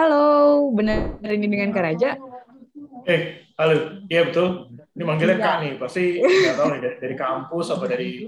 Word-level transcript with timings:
Halo, 0.00 0.72
benar 0.72 1.20
ini 1.28 1.44
dengan 1.44 1.76
Kak 1.76 1.84
Raja? 1.84 2.16
Eh, 3.04 3.52
halo. 3.60 4.00
Iya 4.08 4.32
betul. 4.32 4.72
Ini 4.96 5.04
manggilnya 5.04 5.36
Kak 5.36 5.56
nih. 5.60 5.72
Pasti 5.76 6.16
nggak 6.24 6.56
tahu 6.56 6.68
nih 6.72 6.80
dari, 6.96 7.14
kampus 7.20 7.66
apa 7.68 7.84
dari 7.84 8.24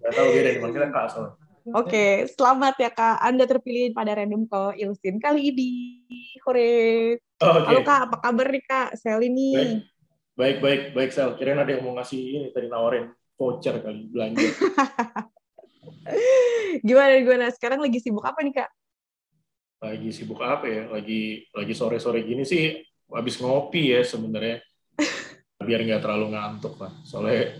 nggak 0.00 0.08
tahu 0.16 0.26
dia 0.32 0.42
dari 0.48 0.58
manggilnya 0.64 0.88
Kak 0.88 1.12
soalnya. 1.12 1.36
Oke, 1.76 2.24
selamat 2.32 2.74
ya 2.80 2.90
Kak. 2.96 3.20
Anda 3.28 3.44
terpilih 3.44 3.92
pada 3.92 4.16
random 4.16 4.48
call 4.48 4.72
Ilsin 4.72 5.20
kali 5.20 5.52
ini. 5.52 5.70
Hore. 6.48 7.20
Oh, 7.44 7.60
Oke. 7.60 7.68
Halo 7.68 7.80
Kak, 7.84 8.00
apa 8.08 8.16
kabar 8.16 8.46
nih 8.48 8.64
Kak? 8.64 8.96
Sel 8.96 9.20
ini. 9.20 9.52
Baik. 9.52 9.84
Baik, 10.32 10.56
baik, 10.64 10.82
baik, 10.96 11.10
Sel. 11.12 11.36
Kirain 11.36 11.60
ada 11.60 11.76
yang 11.76 11.84
mau 11.84 11.92
ngasih 11.92 12.20
ini 12.24 12.48
tadi 12.56 12.72
nawarin 12.72 13.12
voucher 13.36 13.84
kali 13.84 14.08
belanja. 14.08 14.48
Gimana 16.88 17.20
gimana? 17.20 17.46
Sekarang 17.52 17.84
lagi 17.84 18.00
sibuk 18.00 18.24
apa 18.24 18.40
nih 18.40 18.64
Kak? 18.64 18.72
Lagi 19.82 20.08
sibuk 20.14 20.38
apa 20.38 20.70
ya? 20.70 20.82
Lagi 20.86 21.50
lagi 21.50 21.74
sore-sore 21.74 22.22
gini 22.22 22.46
sih 22.46 22.78
habis 23.10 23.36
ngopi 23.42 23.90
ya 23.90 24.06
sebenarnya. 24.06 24.62
Biar 25.66 25.82
nggak 25.82 26.02
terlalu 26.06 26.32
ngantuk 26.32 26.78
lah. 26.78 26.94
Soalnya 27.02 27.58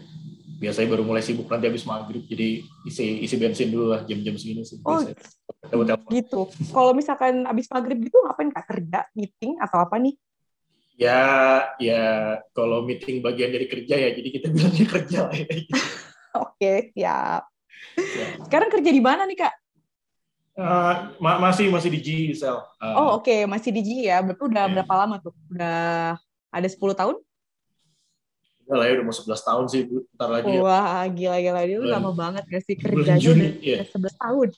biasanya 0.63 0.95
baru 0.95 1.03
mulai 1.03 1.27
sibuk 1.27 1.51
nanti 1.51 1.67
habis 1.67 1.83
maghrib 1.83 2.23
jadi 2.23 2.63
isi 2.87 3.27
isi 3.27 3.35
bensin 3.35 3.75
dulu 3.75 3.91
lah 3.91 4.07
jam-jam 4.07 4.39
segini 4.39 4.63
sih. 4.63 4.79
Oh. 4.87 5.03
biasanya. 5.03 5.99
Gitu. 6.07 6.41
Kalau 6.71 6.95
misalkan 6.95 7.43
abis 7.51 7.67
maghrib 7.67 7.99
gitu 7.99 8.23
ngapain 8.23 8.55
Kak? 8.55 8.65
Kerja, 8.71 9.11
meeting, 9.19 9.59
atau 9.59 9.83
apa 9.83 9.99
nih? 9.99 10.15
Ya, 10.95 11.23
ya 11.83 12.39
kalau 12.55 12.87
meeting 12.87 13.25
bagian 13.25 13.51
dari 13.51 13.67
kerja 13.67 13.99
ya, 13.99 14.15
jadi 14.15 14.29
kita 14.39 14.47
bilangnya 14.55 14.87
kerja 14.87 15.19
lah 15.27 15.35
ya. 15.35 15.47
Oke, 16.47 16.73
siap. 16.95 17.43
Ya. 17.99 18.27
Sekarang 18.47 18.69
kerja 18.71 18.91
di 18.95 19.03
mana 19.03 19.27
nih 19.27 19.39
Kak? 19.43 19.55
Eh, 20.53 20.95
ma- 21.17 21.41
masih 21.41 21.73
masih 21.73 21.89
di 21.89 22.01
G 22.01 22.09
Sel. 22.37 22.61
Eh, 22.77 22.93
Oh 22.93 23.17
oke, 23.17 23.49
masih 23.49 23.73
di 23.73 23.81
G 23.81 23.91
ya. 24.05 24.21
Berarti 24.21 24.43
udah 24.45 24.65
Iya. 24.69 24.73
berapa 24.77 24.95
lama 25.01 25.17
tuh? 25.17 25.33
Udah 25.49 25.77
ada 26.49 26.69
10 26.69 26.93
tahun? 26.93 27.17
udah 28.63 28.79
lah 28.79 28.87
ya 28.89 28.93
udah 28.95 29.05
mau 29.05 29.13
11 29.13 29.43
tahun 29.43 29.65
sih 29.69 29.81
Bu. 29.85 30.07
Ntar 30.17 30.29
lagi 30.33 30.49
ya. 30.49 30.61
Wah, 30.63 31.05
gila-gila. 31.09 31.61
Dia 31.61 31.77
tuh 31.77 31.85
Bulan- 31.85 31.99
lama 31.99 32.11
banget 32.15 32.45
gak 32.47 32.63
sih 32.63 32.77
kerjanya 32.79 33.21
Juni, 33.21 33.49
udah 33.49 33.53
iya. 33.61 33.79
11 33.85 34.15
tahun. 34.17 34.49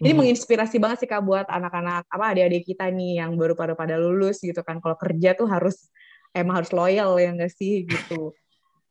Ini 0.00 0.08
Hmm. 0.08 0.18
menginspirasi 0.22 0.76
banget 0.80 0.98
sih 1.04 1.08
Kak 1.10 1.20
buat 1.20 1.44
anak-anak 1.44 2.08
apa 2.08 2.24
adik-adik 2.30 2.64
kita 2.64 2.88
nih 2.88 3.20
yang 3.20 3.36
baru 3.36 3.52
pada 3.52 3.74
pada 3.74 3.96
lulus 3.96 4.40
gitu 4.40 4.60
kan. 4.60 4.78
Kalau 4.78 4.96
kerja 4.96 5.34
tuh 5.34 5.44
harus 5.44 5.90
emang 6.32 6.62
harus 6.62 6.72
loyal 6.72 7.16
ya 7.16 7.32
enggak 7.32 7.52
sih 7.52 7.84
gitu. 7.84 8.32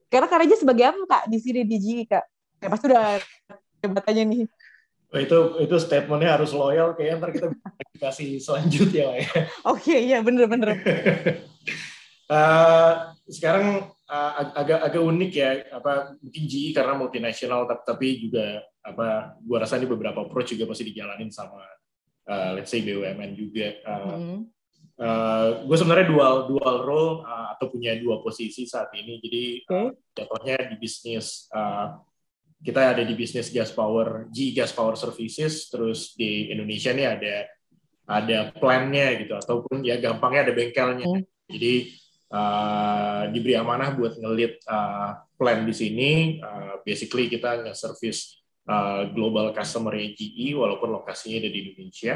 Karena 0.05 0.27
Raja 0.27 0.53
sebagai 0.53 0.85
apa 0.85 1.02
Kak 1.07 1.23
di 1.29 1.37
sini 1.39 1.61
di 1.65 1.77
G 1.79 1.87
Kak? 2.05 2.25
Ya 2.59 2.67
pasti 2.67 2.85
udah 2.91 3.17
jabatannya 3.79 4.23
nih. 4.27 4.41
Oh, 5.09 5.17
itu 5.17 5.38
itu 5.65 5.75
statementnya 5.81 6.38
harus 6.38 6.53
loyal 6.53 6.93
kayaknya 6.93 7.17
ntar 7.17 7.31
kita 7.33 7.47
kasih 7.97 8.38
selanjutnya 8.38 9.03
lah 9.09 9.17
ya. 9.17 9.31
Oke, 9.65 9.95
iya 9.97 10.21
bener-bener. 10.21 10.77
Eh, 12.29 12.93
sekarang 13.25 13.89
ag- 14.05 14.53
agak 14.53 14.85
agak 14.85 15.02
unik 15.02 15.31
ya 15.33 15.49
apa 15.73 16.13
mungkin 16.21 16.43
GE 16.45 16.77
karena 16.77 16.93
multinasional 16.93 17.65
tapi, 17.65 17.81
tapi 17.89 18.07
juga 18.21 18.61
apa 18.85 19.33
gua 19.41 19.65
rasa 19.65 19.81
ini 19.81 19.89
beberapa 19.89 20.21
approach 20.21 20.53
juga 20.53 20.69
pasti 20.69 20.93
dijalanin 20.93 21.33
sama 21.33 21.57
eh, 22.30 22.49
let's 22.53 22.69
say 22.69 22.85
BUMN 22.85 23.33
juga. 23.33 23.67
Eh, 23.81 24.45
Hmm. 24.99 25.63
gue 25.63 25.77
sebenarnya 25.80 26.11
dual 26.11 26.52
dual 26.52 26.75
role 26.83 27.11
uh, 27.23 27.55
atau 27.55 27.71
punya 27.71 27.95
dua 27.95 28.19
posisi 28.19 28.67
saat 28.67 28.91
ini. 28.91 29.15
Jadi 29.23 29.43
uh, 29.71 29.95
jatuhnya 30.11 30.59
di 30.69 30.75
bisnis 30.75 31.47
uh, 31.55 32.03
kita 32.59 32.91
ada 32.95 33.03
di 33.07 33.15
bisnis 33.15 33.47
gas 33.49 33.71
power, 33.71 34.27
G 34.27 34.52
Gas 34.52 34.75
Power 34.75 34.99
Services, 34.99 35.71
terus 35.71 36.11
di 36.15 36.52
Indonesia 36.52 36.91
nih 36.91 37.07
ada 37.07 37.35
ada 38.09 38.39
plannya 38.57 39.21
gitu 39.21 39.38
ataupun 39.38 39.85
ya 39.85 40.02
gampangnya 40.02 40.49
ada 40.49 40.53
bengkelnya. 40.57 41.07
Hmm. 41.07 41.23
Jadi 41.49 41.73
uh, 42.33 43.21
diberi 43.31 43.55
amanah 43.55 43.95
buat 43.95 44.17
ngelit 44.17 44.59
uh, 44.67 45.23
plan 45.37 45.64
di 45.64 45.73
sini. 45.73 46.11
Uh, 46.42 46.81
basically 46.83 47.31
kita 47.31 47.64
nge-service 47.64 48.43
uh, 48.67 49.08
global 49.14 49.55
customer 49.55 49.95
GE 49.95 50.58
walaupun 50.58 50.89
lokasinya 50.99 51.45
ada 51.45 51.49
di 51.53 51.59
Indonesia. 51.70 52.14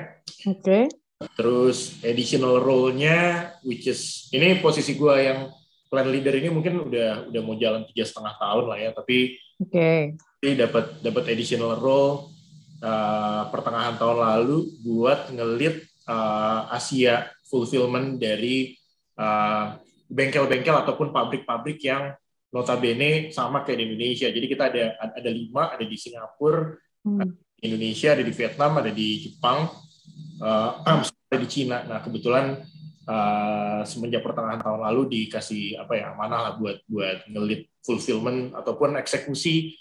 Oke. 0.50 0.92
Terus 1.40 2.04
additional 2.04 2.60
role-nya, 2.60 3.54
which 3.64 3.88
is 3.88 4.28
ini 4.36 4.60
posisi 4.60 5.00
gue 5.00 5.16
yang 5.24 5.48
plan 5.88 6.10
leader 6.10 6.36
ini 6.36 6.50
mungkin 6.52 6.90
udah 6.90 7.31
udah 7.31 7.42
mau 7.46 7.56
jalan 7.56 7.86
tiga 7.88 8.04
setengah 8.04 8.34
tahun 8.42 8.66
lah 8.66 8.78
ya, 8.81 8.90
tapi 8.92 9.38
Oke. 9.62 10.18
Dapat 10.52 11.00
dapat 11.00 11.24
additional 11.31 11.80
role 11.80 12.36
uh, 12.84 13.48
pertengahan 13.48 13.96
tahun 13.96 14.20
lalu 14.20 14.68
buat 14.84 15.31
ngelit 15.31 15.88
uh, 16.12 16.68
Asia 16.76 17.31
fulfillment 17.48 18.20
dari 18.20 18.76
uh, 19.16 19.80
bengkel-bengkel 20.12 20.76
ataupun 20.84 21.16
pabrik-pabrik 21.16 21.80
yang 21.88 22.12
notabene 22.54 23.31
sama 23.34 23.66
kayak 23.66 23.81
di 23.81 23.86
Indonesia. 23.90 24.28
Jadi 24.30 24.46
kita 24.46 24.70
ada 24.70 25.00
ada 25.00 25.31
lima, 25.31 25.74
ada 25.74 25.81
di 25.88 25.98
Singapura, 25.98 26.78
Hmm. 27.04 27.36
di 27.60 27.68
Indonesia, 27.68 28.16
ada 28.16 28.24
di 28.24 28.31
Vietnam, 28.31 28.72
ada 28.80 28.88
di 28.88 29.28
Jepang, 29.28 29.68
uh, 30.48 31.04
ada 31.04 31.36
di 31.36 31.48
Cina. 31.52 31.84
Nah 31.84 32.00
kebetulan 32.00 32.64
uh, 33.08 33.84
semenjak 33.84 34.24
pertengahan 34.24 34.64
tahun 34.64 34.88
lalu 34.88 35.02
dikasih 35.12 35.84
apa 35.84 36.00
ya 36.00 36.16
amanah 36.16 36.40
lah 36.48 36.54
buat 36.56 36.80
buat 36.88 37.28
ngelit 37.28 37.68
fulfillment 37.84 38.56
ataupun 38.56 38.96
eksekusi 39.04 39.75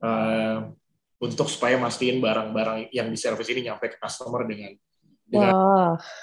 uh, 0.00 0.70
untuk 1.18 1.50
supaya 1.50 1.74
mastiin 1.76 2.22
barang-barang 2.22 2.94
yang 2.94 3.10
di 3.10 3.18
service 3.18 3.50
ini 3.50 3.66
nyampe 3.66 3.90
ke 3.90 3.98
customer 3.98 4.46
dengan 4.46 4.70
dengan 5.28 5.52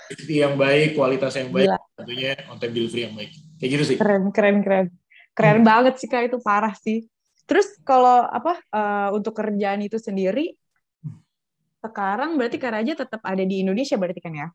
quality 0.10 0.36
yang 0.42 0.56
baik, 0.58 0.98
kualitas 0.98 1.38
yang 1.38 1.54
baik, 1.54 1.70
Gila. 1.70 1.78
tentunya 1.94 2.32
on 2.50 2.58
time 2.58 2.74
delivery 2.74 3.02
yang 3.06 3.14
baik. 3.14 3.32
Kayak 3.62 3.70
gitu 3.78 3.84
sih. 3.86 3.98
keren 4.02 4.34
keren 4.34 4.58
keren. 4.66 4.88
Keren 5.36 5.60
Hmm. 5.62 5.68
banget 5.68 5.94
sih 6.02 6.08
Kak 6.10 6.32
itu 6.32 6.40
parah 6.42 6.74
sih. 6.74 7.06
Terus 7.46 7.78
kalau 7.86 8.26
apa 8.26 8.58
eh, 8.58 9.10
untuk 9.14 9.38
kerjaan 9.38 9.86
itu 9.86 10.02
sendiri 10.02 10.58
sekarang 11.86 12.34
berarti 12.42 12.58
Kak 12.58 12.72
Raja 12.74 12.94
tetap 12.98 13.22
ada 13.22 13.44
di 13.46 13.62
Indonesia 13.62 13.94
berarti 13.94 14.22
kan 14.24 14.34
ya? 14.34 14.48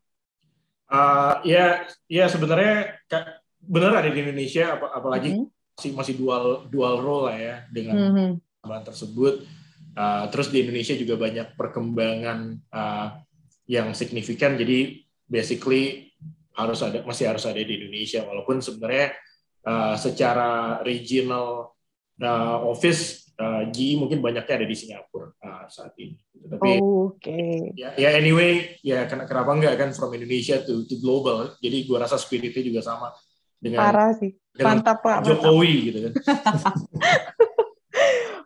Uh, 0.91 1.39
ya, 1.47 1.87
ya 2.11 2.27
sebenarnya 2.27 2.99
Kak, 3.07 3.39
benar 3.63 4.03
ada 4.03 4.11
di 4.11 4.19
Indonesia, 4.19 4.75
ap- 4.75 4.91
apalagi 4.91 5.39
Mhm. 5.39 5.47
masih 5.79 5.91
masih 5.95 6.13
dual 6.19 6.67
dual 6.67 6.99
role 6.99 7.31
lah 7.31 7.37
ya 7.39 7.55
dengan 7.71 7.95
Mhm. 7.95 8.29
Tambahan 8.61 8.85
tersebut. 8.85 9.43
Uh, 9.91 10.31
terus 10.31 10.47
di 10.53 10.63
Indonesia 10.63 10.95
juga 10.95 11.19
banyak 11.19 11.59
perkembangan 11.59 12.39
uh, 12.71 13.19
yang 13.67 13.91
signifikan. 13.91 14.55
Jadi 14.55 15.03
basically 15.27 16.13
harus 16.55 16.79
ada 16.85 17.03
masih 17.03 17.27
harus 17.27 17.43
ada 17.47 17.59
di 17.59 17.73
Indonesia 17.79 18.23
walaupun 18.27 18.59
sebenarnya 18.59 19.15
uh, 19.65 19.95
secara 19.95 20.79
regional 20.83 21.75
uh, 22.21 22.59
office 22.67 23.33
uh, 23.39 23.67
GE 23.71 23.97
mungkin 23.97 24.19
banyaknya 24.19 24.63
ada 24.63 24.67
di 24.67 24.75
Singapura 24.77 25.31
uh, 25.31 25.65
saat 25.67 25.95
ini. 25.97 26.19
Tapi 26.41 26.79
Oke. 26.81 27.71
ya, 27.75 27.95
ya 27.95 28.09
anyway 28.15 28.77
ya 28.85 29.07
ken- 29.07 29.25
kenapa 29.25 29.51
enggak 29.55 29.75
kan 29.79 29.89
from 29.95 30.13
Indonesia 30.13 30.59
to 30.61 30.85
to 30.85 30.99
global. 30.99 31.55
Jadi 31.59 31.87
gua 31.87 32.05
rasa 32.05 32.19
spiritnya 32.19 32.63
juga 32.63 32.81
sama 32.83 33.11
dengan, 33.61 33.79
Parah 33.85 34.11
sih. 34.17 34.33
dengan 34.51 34.81
Mantap 34.81 35.05
Pak. 35.05 35.17
Mantap. 35.21 35.29
Jokowi 35.37 35.73
gitu 35.91 35.99
kan. 36.09 36.13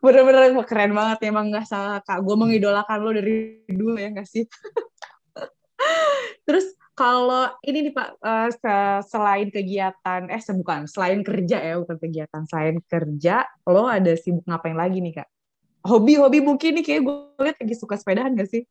Bener-bener 0.06 0.54
keren 0.70 0.94
banget 0.94 1.18
emang 1.26 1.50
nggak 1.50 1.66
salah 1.66 1.98
Kak. 2.06 2.22
Gue 2.22 2.38
mengidolakan 2.38 2.98
lo 3.02 3.10
dari 3.10 3.66
dulu 3.66 3.98
ya 3.98 4.14
nggak 4.14 4.30
sih? 4.30 4.46
Terus 6.46 6.78
kalau 6.94 7.50
ini 7.66 7.90
nih 7.90 7.94
Pak, 7.98 8.22
se- 8.56 9.04
selain 9.10 9.50
kegiatan, 9.50 10.30
eh 10.30 10.42
bukan, 10.56 10.86
selain 10.86 11.26
kerja 11.26 11.58
ya, 11.60 11.76
bukan 11.82 11.98
kegiatan, 12.00 12.42
selain 12.48 12.78
kerja, 12.86 13.44
lo 13.68 13.90
ada 13.90 14.14
sibuk 14.16 14.46
ngapain 14.46 14.78
lagi 14.78 15.02
nih 15.02 15.20
Kak? 15.20 15.28
Hobi-hobi 15.86 16.40
mungkin 16.46 16.80
nih 16.80 16.86
kayak 16.86 17.02
gue 17.04 17.16
liat 17.42 17.58
lagi 17.62 17.76
suka 17.76 17.98
sepedahan 17.98 18.38
gak 18.38 18.50
sih? 18.50 18.64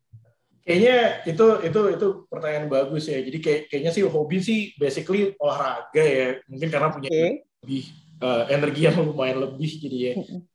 Kayaknya 0.64 0.96
itu 1.28 1.46
itu 1.68 1.80
itu 1.92 2.06
pertanyaan 2.32 2.72
bagus 2.72 3.12
ya. 3.12 3.20
Jadi 3.20 3.38
kayak, 3.44 3.60
kayaknya 3.68 3.92
sih 3.92 4.02
hobi 4.08 4.40
sih 4.40 4.72
basically 4.80 5.36
olahraga 5.36 6.02
ya. 6.02 6.40
Mungkin 6.48 6.68
karena 6.72 6.88
punya 6.88 7.12
Oke. 7.12 7.44
lebih 7.60 7.84
eh, 8.24 8.44
energi 8.48 8.80
yang 8.88 8.96
lumayan 9.04 9.44
lebih 9.44 9.70
jadi 9.76 9.98
ya. 10.00 10.14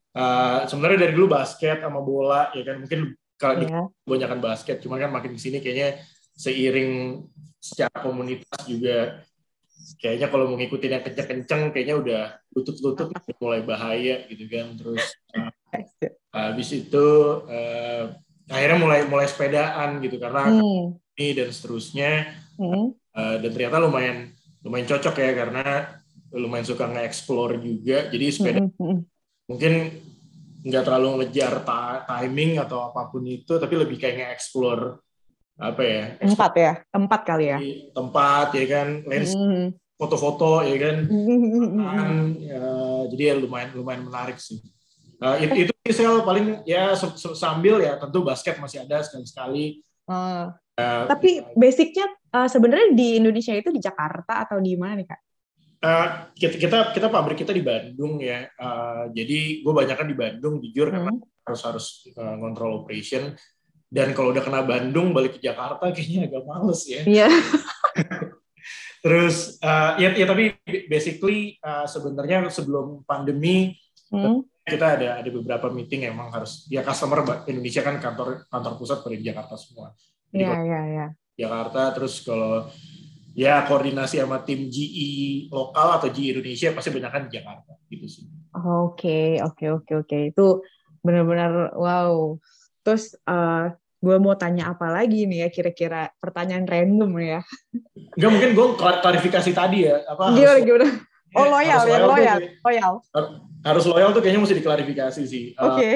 Eh, 0.09 0.59
sebenarnya 0.65 1.06
dari 1.06 1.13
dulu 1.13 1.29
basket 1.29 1.85
sama 1.85 2.01
bola 2.01 2.50
ya 2.51 2.65
kan 2.65 2.81
mungkin 2.81 3.13
kalau 3.38 3.61
di 3.61 3.65
Ya. 3.69 3.85
kebanyakan 4.03 4.39
basket 4.41 4.81
cuma 4.81 4.97
kan 4.97 5.13
makin 5.13 5.38
ke 5.38 5.39
sini 5.39 5.61
kayaknya 5.61 6.01
seiring 6.33 7.23
secara 7.61 7.94
komunitas 8.01 8.57
juga 8.65 9.21
kayaknya 10.01 10.27
kalau 10.27 10.50
mau 10.50 10.57
ngikutin 10.57 10.91
yang 10.91 11.03
kenceng-kenceng 11.06 11.61
kayaknya 11.69 11.95
udah 11.95 12.23
lutut-lutut 12.51 13.13
mulai 13.38 13.61
bahaya 13.61 14.25
gitu 14.27 14.50
kan 14.50 14.73
terus 14.75 15.03
eh, 15.38 15.51
habis 16.33 16.69
itu 16.73 17.06
eh, 17.45 18.09
akhirnya 18.50 18.77
mulai 18.81 19.00
mulai 19.06 19.29
sepedaan 19.29 20.01
gitu 20.01 20.17
karena 20.17 20.50
Hmm. 20.50 20.97
ini 21.13 21.38
dan 21.38 21.53
seterusnya 21.53 22.33
Hmm. 22.57 22.97
Eh, 23.13 23.35
dan 23.39 23.50
ternyata 23.53 23.77
lumayan 23.77 24.33
lumayan 24.65 24.89
cocok 24.89 25.15
ya 25.15 25.31
karena 25.38 25.63
lumayan 26.33 26.65
suka 26.65 26.89
nge-explore 26.89 27.61
juga 27.61 28.09
jadi 28.09 28.25
sepeda 28.33 28.59
Hmm. 28.73 29.06
Hmm. 29.50 29.57
mungkin 29.57 29.74
nggak 30.62 30.84
terlalu 30.86 31.25
ngejar 31.25 31.66
ta- 31.66 32.06
timing 32.06 32.62
atau 32.62 32.94
apa 32.94 33.10
pun 33.10 33.25
itu 33.25 33.57
tapi 33.57 33.74
lebih 33.80 33.98
kayak 33.98 34.16
nge-explore 34.22 35.01
apa 35.57 35.81
ya 35.81 36.04
tempat 36.22 36.51
ya? 36.56 36.72
Tempat 36.88 37.22
kali 37.25 37.46
ya? 37.50 37.60
Tempat 37.92 38.48
ya 38.56 38.66
kan? 38.69 38.88
Lens 39.04 39.36
mm. 39.36 39.66
foto-foto 40.00 40.63
ya 40.63 40.78
kan? 40.80 40.98
Mm. 41.04 42.24
ya, 42.40 42.63
jadi 43.12 43.24
ya 43.28 43.34
lumayan 43.36 43.69
lumayan 43.75 44.07
menarik 44.07 44.40
sih. 44.40 44.63
Uh, 45.19 45.36
itu, 45.44 45.68
itu 45.68 45.92
sel 45.92 46.24
paling 46.24 46.63
ya 46.63 46.95
sambil 47.36 47.84
ya 47.84 48.00
tentu 48.00 48.24
basket 48.24 48.56
masih 48.56 48.88
ada 48.88 49.04
sekali-sekali 49.04 49.84
uh, 50.07 50.48
uh, 50.80 51.04
tapi 51.12 51.44
basicnya 51.60 52.07
uh, 52.31 52.48
sebenarnya 52.48 52.95
di 52.95 53.19
Indonesia 53.19 53.52
itu 53.52 53.68
di 53.68 53.84
Jakarta 53.84 54.48
atau 54.48 54.63
di 54.63 54.80
mana 54.80 54.95
nih 54.95 55.12
kak 55.12 55.19
Uh, 55.80 56.28
kita, 56.36 56.60
kita 56.60 56.78
kita 56.92 57.08
pabrik 57.08 57.40
kita 57.40 57.56
di 57.56 57.64
Bandung 57.64 58.20
ya, 58.20 58.52
uh, 58.60 59.08
jadi 59.16 59.64
gue 59.64 59.74
banyak 59.74 59.96
kan 59.96 60.12
di 60.12 60.18
Bandung 60.18 60.60
jujur 60.60 60.92
hmm. 60.92 61.24
harus 61.48 61.62
harus 61.64 61.86
uh, 62.20 62.36
ngontrol 62.36 62.84
operation 62.84 63.31
dan 63.90 64.14
kalau 64.14 64.30
udah 64.30 64.46
kena 64.46 64.62
Bandung 64.62 65.16
balik 65.18 65.40
ke 65.40 65.42
Jakarta 65.42 65.90
kayaknya 65.90 66.30
agak 66.30 66.44
males 66.46 66.81
ya. 66.86 67.02
Iya. 67.04 67.28
Yeah. 67.28 67.34
Terus 69.04 69.58
uh, 69.64 69.98
ya, 69.98 70.14
ya 70.14 70.26
tapi 70.30 70.54
basically 70.86 71.58
uh, 71.66 71.90
sebenarnya 71.90 72.46
sebelum 72.54 73.02
pandemi 73.08 73.74
hmm. 74.14 74.46
kita 74.62 75.00
ada 75.00 75.10
ada 75.24 75.30
beberapa 75.34 75.74
meeting 75.74 76.06
emang 76.06 76.30
harus 76.30 76.70
ya 76.70 76.86
customer 76.86 77.26
Indonesia 77.50 77.81
kan 77.81 77.98
kantor 77.98 78.46
kantor 78.52 78.74
pusat 78.78 79.02
pada 79.02 79.16
di 79.18 79.26
Jakarta 79.26 79.56
semua. 79.58 79.96
Iya 80.30 80.54
iya 80.62 80.80
iya. 80.86 81.06
Jakarta 81.40 81.96
terus 81.98 82.22
kalau 82.22 82.68
ya 83.34 83.64
koordinasi 83.66 84.22
sama 84.22 84.42
tim 84.44 84.68
GE 84.70 85.50
lokal 85.54 86.02
atau 86.02 86.10
GE 86.10 86.38
Indonesia 86.38 86.74
pasti 86.74 86.90
banyak 86.90 87.12
kan 87.12 87.24
di 87.30 87.31
Jakarta 87.38 87.74
gitu 87.90 88.06
sih. 88.10 88.26
Oke 88.56 89.40
oke 89.42 89.66
oke 89.81 89.92
oke 90.06 90.18
itu 90.34 90.48
benar-benar 91.06 91.74
wow. 91.78 92.38
Terus 92.81 93.14
uh, 93.28 93.34
eh, 93.34 93.66
gue 94.00 94.16
mau 94.18 94.34
tanya 94.40 94.72
apa 94.72 94.90
lagi 94.90 95.28
nih 95.28 95.46
ya 95.46 95.50
kira-kira 95.52 96.10
pertanyaan 96.18 96.66
random 96.66 97.12
ya. 97.20 97.42
Enggak 98.18 98.31
mungkin 98.31 98.52
gue 98.58 98.68
klarifikasi 98.80 99.52
tadi 99.54 99.86
ya 99.86 100.02
apa 100.08 100.34
gimana 100.34 100.58
harus, 100.58 100.66
gimana 100.66 100.88
oh 101.38 101.46
loyal 101.46 101.81
ya 101.86 101.98
loyal 102.06 102.40
loyal 102.66 102.94
harus 103.62 103.86
loyal 103.86 104.10
tuh 104.16 104.22
kayaknya 104.24 104.42
mesti 104.42 104.56
diklarifikasi 104.58 105.22
sih 105.30 105.44
oke 105.60 105.76
okay. 105.78 105.94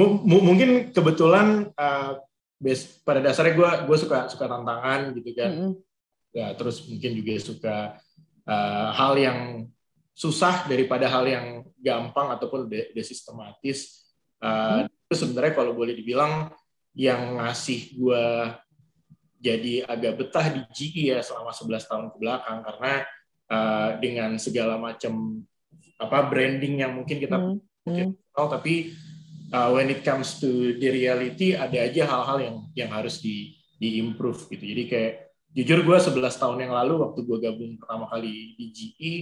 uh, 0.00 0.10
mungkin 0.26 0.90
kebetulan 0.90 1.70
uh, 1.78 2.18
base 2.60 3.00
pada 3.00 3.24
dasarnya 3.24 3.56
gue 3.56 3.70
gue 3.88 3.96
suka 3.96 4.28
suka 4.28 4.44
tantangan 4.44 5.16
gitu 5.16 5.32
kan 5.32 5.50
mm 5.50 5.58
-hmm. 5.64 5.72
ya 6.36 6.46
terus 6.52 6.84
mungkin 6.84 7.10
juga 7.16 7.32
suka 7.40 7.76
uh, 8.44 8.88
hal 8.92 9.16
yang 9.16 9.38
susah 10.12 10.68
daripada 10.68 11.08
hal 11.08 11.24
yang 11.24 11.46
gampang 11.80 12.36
ataupun 12.36 12.68
de, 12.68 12.92
de 12.92 13.02
sistematis 13.02 14.04
uh, 14.44 14.84
mm. 14.84 14.92
itu 15.08 15.14
sebenarnya 15.16 15.56
kalau 15.56 15.72
boleh 15.72 15.96
dibilang 15.96 16.52
yang 16.92 17.40
ngasih 17.40 17.96
gue 17.96 18.24
jadi 19.40 19.88
agak 19.88 20.20
betah 20.20 20.52
di 20.52 20.60
GE 20.76 21.16
ya 21.16 21.24
selama 21.24 21.56
11 21.56 21.88
tahun 21.88 22.06
ke 22.12 22.16
belakang 22.20 22.58
karena 22.60 22.92
uh, 23.48 23.90
dengan 23.96 24.30
segala 24.36 24.76
macam 24.76 25.40
apa 25.96 26.18
branding 26.28 26.84
yang 26.84 26.92
mungkin 26.92 27.16
kita 27.16 27.40
mm. 27.40 27.56
mungkin 27.88 28.06
tahu 28.36 28.46
tapi 28.52 28.92
uh, 29.52 29.68
when 29.74 29.90
it 29.90 30.00
comes 30.02 30.38
to 30.38 30.74
the 30.78 30.88
reality 30.90 31.54
ada 31.54 31.86
aja 31.86 32.06
hal-hal 32.06 32.38
yang 32.40 32.56
yang 32.74 32.90
harus 32.90 33.20
di 33.22 33.58
di 33.80 34.00
improve 34.00 34.48
gitu. 34.50 34.64
Jadi 34.64 34.82
kayak 34.86 35.12
jujur 35.50 35.78
gue 35.82 35.96
11 35.98 36.20
tahun 36.40 36.58
yang 36.68 36.72
lalu 36.72 37.00
waktu 37.02 37.20
gue 37.26 37.38
gabung 37.42 37.74
pertama 37.80 38.06
kali 38.06 38.54
di 38.54 38.66
GE 38.70 39.14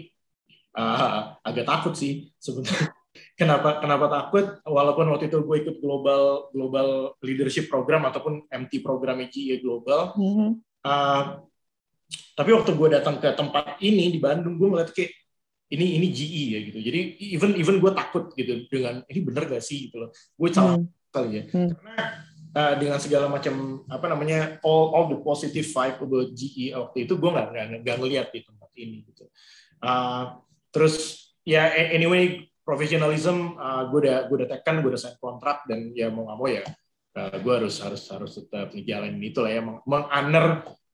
uh, 0.76 1.38
agak 1.40 1.64
takut 1.64 1.94
sih 1.96 2.30
sebenarnya. 2.38 2.92
Kenapa 3.34 3.82
kenapa 3.82 4.06
takut? 4.06 4.62
Walaupun 4.62 5.10
waktu 5.10 5.26
itu 5.26 5.42
gue 5.42 5.56
ikut 5.66 5.76
global 5.82 6.54
global 6.54 7.18
leadership 7.18 7.66
program 7.66 8.06
ataupun 8.06 8.46
MT 8.46 8.78
program 8.78 9.18
GE 9.26 9.58
global. 9.58 10.14
Mm 10.14 10.30
-hmm. 10.30 10.50
uh, 10.86 11.42
tapi 12.38 12.50
waktu 12.54 12.78
gue 12.78 12.88
datang 12.94 13.18
ke 13.18 13.34
tempat 13.34 13.82
ini 13.82 14.14
di 14.14 14.22
Bandung 14.22 14.54
gue 14.54 14.68
ngeliat 14.70 14.94
kayak 14.94 15.10
ini 15.68 16.00
ini 16.00 16.06
GE 16.08 16.42
ya 16.56 16.60
gitu. 16.64 16.78
Jadi 16.80 17.00
even 17.20 17.52
even 17.60 17.76
gue 17.76 17.92
takut 17.92 18.32
gitu 18.32 18.64
dengan 18.72 19.04
ini 19.04 19.20
bener 19.20 19.44
gak 19.44 19.60
sih 19.60 19.88
gitu 19.88 20.06
loh. 20.06 20.10
Gue 20.36 20.48
salah 20.48 20.80
hmm. 20.80 20.88
kali 21.12 21.30
ya. 21.36 21.42
Hmm. 21.52 21.68
Karena 21.76 21.96
uh, 22.56 22.74
dengan 22.80 22.98
segala 23.00 23.26
macam 23.28 23.84
apa 23.92 24.06
namanya 24.08 24.56
all 24.64 24.96
all 24.96 25.04
the 25.12 25.18
positive 25.20 25.68
vibe 25.68 25.98
about 26.00 26.28
GE 26.32 26.72
waktu 26.72 26.98
itu 27.04 27.12
gue 27.20 27.30
nggak 27.30 27.48
nggak 27.84 27.96
ngeliat 28.00 28.28
di 28.32 28.40
tempat 28.40 28.70
ini 28.80 28.96
gitu. 29.12 29.28
Uh, 29.84 30.40
terus 30.72 31.28
ya 31.44 31.68
anyway 31.92 32.48
professionalism 32.64 33.56
uh, 33.60 33.88
gue 33.92 34.08
udah 34.08 34.24
gue 34.28 34.36
udah 34.44 34.48
tekan 34.48 34.80
gue 34.80 34.88
udah 34.88 35.00
sign 35.00 35.16
kontrak 35.20 35.68
dan 35.68 35.92
ya 35.92 36.08
mau 36.08 36.24
nggak 36.28 36.38
mau 36.40 36.48
ya 36.48 36.64
uh, 37.16 37.36
gue 37.36 37.52
harus 37.52 37.78
harus 37.84 38.02
harus 38.08 38.32
tetap 38.40 38.72
ngejalanin 38.72 39.20
itu 39.22 39.38
lah 39.40 39.52
ya 39.52 39.60
meng, 39.64 39.78
meng 39.84 40.04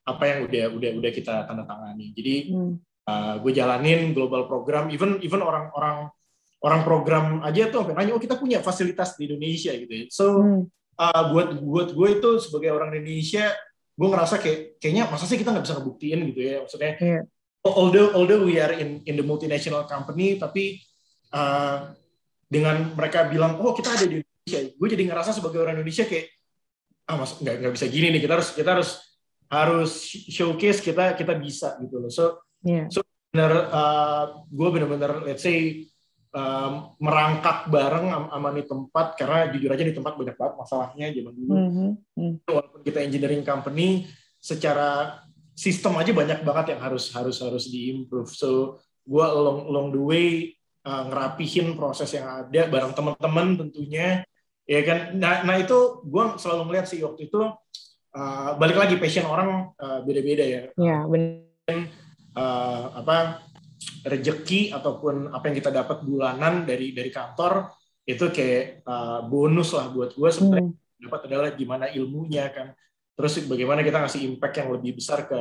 apa 0.05 0.23
yang 0.29 0.45
udah 0.45 0.65
udah 0.77 0.91
udah 1.01 1.11
kita 1.15 1.49
tanda 1.49 1.65
tangani. 1.65 2.13
Jadi 2.13 2.35
hmm 2.51 2.94
uh, 3.09 3.13
eh, 3.13 3.35
gue 3.41 3.53
jalanin 3.53 4.13
global 4.17 4.49
program 4.49 4.89
even 4.91 5.21
even 5.21 5.41
orang-orang 5.41 6.09
orang 6.65 6.81
program 6.81 7.25
aja 7.45 7.69
tuh 7.69 7.85
sampai 7.85 7.95
nanya 7.97 8.17
oh 8.17 8.23
kita 8.23 8.41
punya 8.41 8.65
fasilitas 8.65 9.21
di 9.21 9.29
Indonesia 9.29 9.73
gitu 9.77 9.93
ya 9.93 10.05
so 10.09 10.25
hmm. 10.41 10.63
uh, 10.97 11.23
buat 11.33 11.49
buat 11.61 11.89
gue 11.93 12.09
itu 12.21 12.31
sebagai 12.41 12.73
orang 12.73 12.97
Indonesia 12.97 13.53
gue 13.95 14.09
ngerasa 14.11 14.43
kayak 14.43 14.81
kayaknya 14.81 15.07
masa 15.07 15.29
sih 15.29 15.39
kita 15.39 15.55
nggak 15.55 15.65
bisa 15.65 15.77
ngebuktiin 15.79 16.21
gitu 16.33 16.41
ya 16.41 16.57
maksudnya 16.65 16.93
yeah. 16.99 17.23
although 17.63 18.11
although 18.17 18.43
we 18.43 18.59
are 18.59 18.75
in 18.75 19.05
in 19.07 19.15
the 19.15 19.23
multinational 19.23 19.87
company 19.87 20.41
tapi 20.41 20.83
uh, 21.31 21.95
dengan 22.49 22.97
mereka 22.97 23.29
bilang 23.29 23.61
oh 23.61 23.77
kita 23.77 23.95
ada 23.95 24.07
di 24.09 24.25
Indonesia 24.25 24.61
gue 24.75 24.89
jadi 24.89 25.05
ngerasa 25.13 25.31
sebagai 25.37 25.63
orang 25.63 25.79
Indonesia 25.79 26.09
kayak 26.09 26.33
ah 27.05 27.21
mas 27.21 27.37
nggak 27.37 27.55
nggak 27.61 27.73
bisa 27.77 27.87
gini 27.93 28.09
nih 28.17 28.21
kita 28.25 28.33
harus 28.41 28.49
kita 28.57 28.71
harus 28.73 28.91
harus 29.53 29.93
showcase 30.33 30.81
kita 30.81 31.13
kita 31.15 31.37
bisa 31.37 31.77
gitu 31.85 32.01
loh 32.01 32.09
so 32.09 32.44
Yeah. 32.65 32.89
So 32.89 33.05
benar 33.31 33.53
uh, 33.71 34.25
gue 34.47 34.69
benar-benar 34.73 35.27
let's 35.27 35.45
say 35.45 35.85
um, 36.35 36.97
merangkak 36.99 37.71
bareng 37.71 38.11
sama 38.11 38.49
nih 38.51 38.67
tempat 38.67 39.07
karena 39.21 39.53
jujur 39.55 39.71
aja 39.71 39.85
di 39.85 39.95
tempat 39.95 40.13
banyak 40.19 40.35
banget 40.35 40.55
masalahnya 40.59 41.07
zaman 41.15 41.33
dulu. 41.37 41.53
Mm 41.55 41.71
-hmm. 42.17 42.31
Walaupun 42.49 42.81
kita 42.83 42.99
engineering 43.05 43.45
company, 43.47 44.09
secara 44.43 45.21
sistem 45.55 45.95
aja 46.03 46.11
banyak 46.11 46.41
banget 46.43 46.75
yang 46.75 46.81
harus 46.83 47.15
harus 47.15 47.39
harus 47.39 47.71
diimprove. 47.71 48.33
So 48.35 48.83
gue 49.07 49.25
along 49.25 49.71
along 49.71 49.89
the 49.95 50.03
way 50.03 50.29
uh, 50.83 51.07
ngerapihin 51.09 51.79
proses 51.79 52.11
yang 52.17 52.27
ada 52.27 52.67
bareng 52.67 52.93
teman-teman 52.93 53.61
tentunya 53.61 54.27
ya 54.67 54.81
kan. 54.83 55.15
Nah, 55.15 55.45
nah 55.47 55.57
itu 55.61 56.03
gue 56.03 56.25
selalu 56.41 56.73
melihat 56.73 56.87
sih 56.91 57.01
waktu 57.05 57.29
itu 57.29 57.41
uh, 58.17 58.51
balik 58.59 58.81
lagi 58.81 58.97
passion 58.99 59.29
orang 59.29 59.71
uh, 59.79 60.01
beda-beda 60.03 60.45
ya. 60.45 60.63
Iya 60.75 60.99
benar 61.07 62.04
uh, 62.35 62.85
apa 63.01 63.43
rejeki 64.05 64.73
ataupun 64.73 65.33
apa 65.33 65.45
yang 65.49 65.57
kita 65.57 65.71
dapat 65.73 66.05
bulanan 66.05 66.65
dari 66.69 66.93
dari 66.93 67.09
kantor 67.09 67.73
itu 68.05 68.29
kayak 68.29 68.85
uh, 68.85 69.25
bonus 69.25 69.73
lah 69.73 69.89
buat 69.89 70.13
gue 70.13 70.29
sebenarnya. 70.29 70.71
Hmm. 70.73 70.83
dapat 71.05 71.21
adalah 71.29 71.51
gimana 71.53 71.87
ilmunya 71.93 72.49
kan. 72.53 72.73
Terus 73.15 73.45
bagaimana 73.45 73.85
kita 73.85 74.01
ngasih 74.01 74.25
impact 74.25 74.55
yang 74.61 74.69
lebih 74.73 74.97
besar 74.97 75.29
ke 75.29 75.41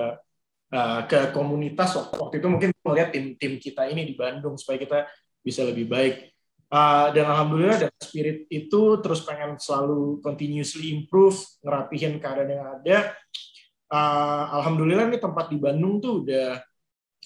uh, 0.71 1.01
ke 1.07 1.31
komunitas. 1.35 1.95
Waktu, 1.95 2.15
waktu 2.19 2.35
itu 2.39 2.47
mungkin 2.47 2.69
melihat 2.83 3.09
tim 3.12 3.35
tim 3.35 3.53
kita 3.59 3.88
ini 3.88 4.07
di 4.07 4.15
Bandung 4.15 4.55
supaya 4.59 4.79
kita 4.79 5.07
bisa 5.43 5.63
lebih 5.63 5.88
baik. 5.88 6.31
Uh, 6.73 7.13
dan 7.13 7.29
alhamdulillah 7.29 7.77
dari 7.85 8.00
spirit 8.01 8.50
itu 8.50 8.81
terus 9.05 9.21
pengen 9.21 9.62
selalu 9.62 10.17
continuously 10.25 10.89
improve 10.89 11.38
ngerapihin 11.62 12.17
keadaan 12.17 12.50
yang 12.50 12.65
ada. 12.81 12.97
Uh, 13.93 14.57
alhamdulillah 14.57 15.05
nih 15.05 15.21
tempat 15.21 15.53
di 15.53 15.57
Bandung 15.62 16.01
tuh 16.01 16.25
udah 16.25 16.57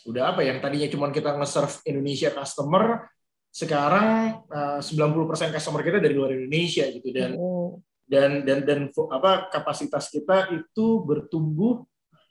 udah 0.07 0.31
apa 0.31 0.41
yang 0.47 0.63
tadinya 0.63 0.87
cuma 0.87 1.11
kita 1.11 1.35
nge-serve 1.35 1.83
Indonesia 1.83 2.31
customer 2.31 3.03
sekarang 3.51 4.39
uh, 4.47 4.79
90% 4.79 5.51
customer 5.51 5.81
kita 5.83 5.99
dari 5.99 6.15
luar 6.15 6.31
Indonesia 6.31 6.87
gitu 6.87 7.09
dan 7.11 7.35
oh. 7.35 7.83
dan 8.07 8.47
dan 8.47 8.63
dan 8.63 8.79
apa 9.11 9.51
kapasitas 9.51 10.07
kita 10.07 10.55
itu 10.55 11.03
bertumbuh 11.03 11.83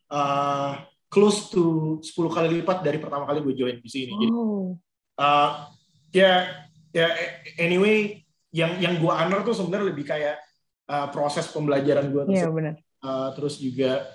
uh, 0.08 0.80
close 1.10 1.50
to 1.52 1.98
10 2.00 2.14
kali 2.30 2.48
lipat 2.62 2.80
dari 2.80 2.96
pertama 2.96 3.26
kali 3.28 3.42
gue 3.42 3.54
join 3.58 3.76
di 3.78 3.90
sini. 3.90 4.12
Oh. 4.12 4.20
Jadi 4.20 4.32
uh, 5.20 5.50
ya 6.14 6.32
ya 6.94 7.08
anyway 7.60 8.22
yang 8.54 8.80
yang 8.80 8.96
gue 8.96 9.12
honor 9.12 9.44
tuh 9.44 9.52
sebenarnya 9.52 9.92
lebih 9.92 10.04
kayak 10.08 10.40
uh, 10.88 11.10
proses 11.12 11.44
pembelajaran 11.50 12.08
gue 12.08 12.22
yeah, 12.32 12.48
benar. 12.48 12.74
Uh, 13.04 13.34
terus 13.36 13.60
juga 13.60 14.08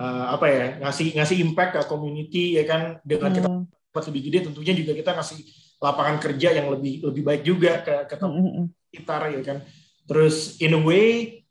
uh, 0.00 0.26
apa 0.36 0.46
ya 0.48 0.64
ngasih 0.84 1.16
ngasih 1.16 1.36
impact 1.42 1.70
ke 1.76 1.80
community 1.88 2.44
ya 2.56 2.64
kan 2.64 3.00
dengan 3.02 3.30
hmm. 3.32 3.36
kita 3.36 3.48
dapat 3.48 4.04
lebih 4.12 4.22
gede 4.28 4.38
tentunya 4.52 4.74
juga 4.76 4.92
kita 4.96 5.10
ngasih 5.16 5.38
lapangan 5.76 6.16
kerja 6.20 6.48
yang 6.56 6.66
lebih 6.72 7.04
lebih 7.04 7.22
baik 7.24 7.42
juga 7.44 7.72
ke 7.84 7.94
ke 8.08 8.14
hmm. 8.20 8.32
hmm, 8.32 8.52
hmm. 8.52 8.66
sekitar 8.92 9.20
ya 9.32 9.40
kan 9.44 9.58
terus 10.06 10.56
in 10.62 10.76
a 10.76 10.80
way 10.80 11.42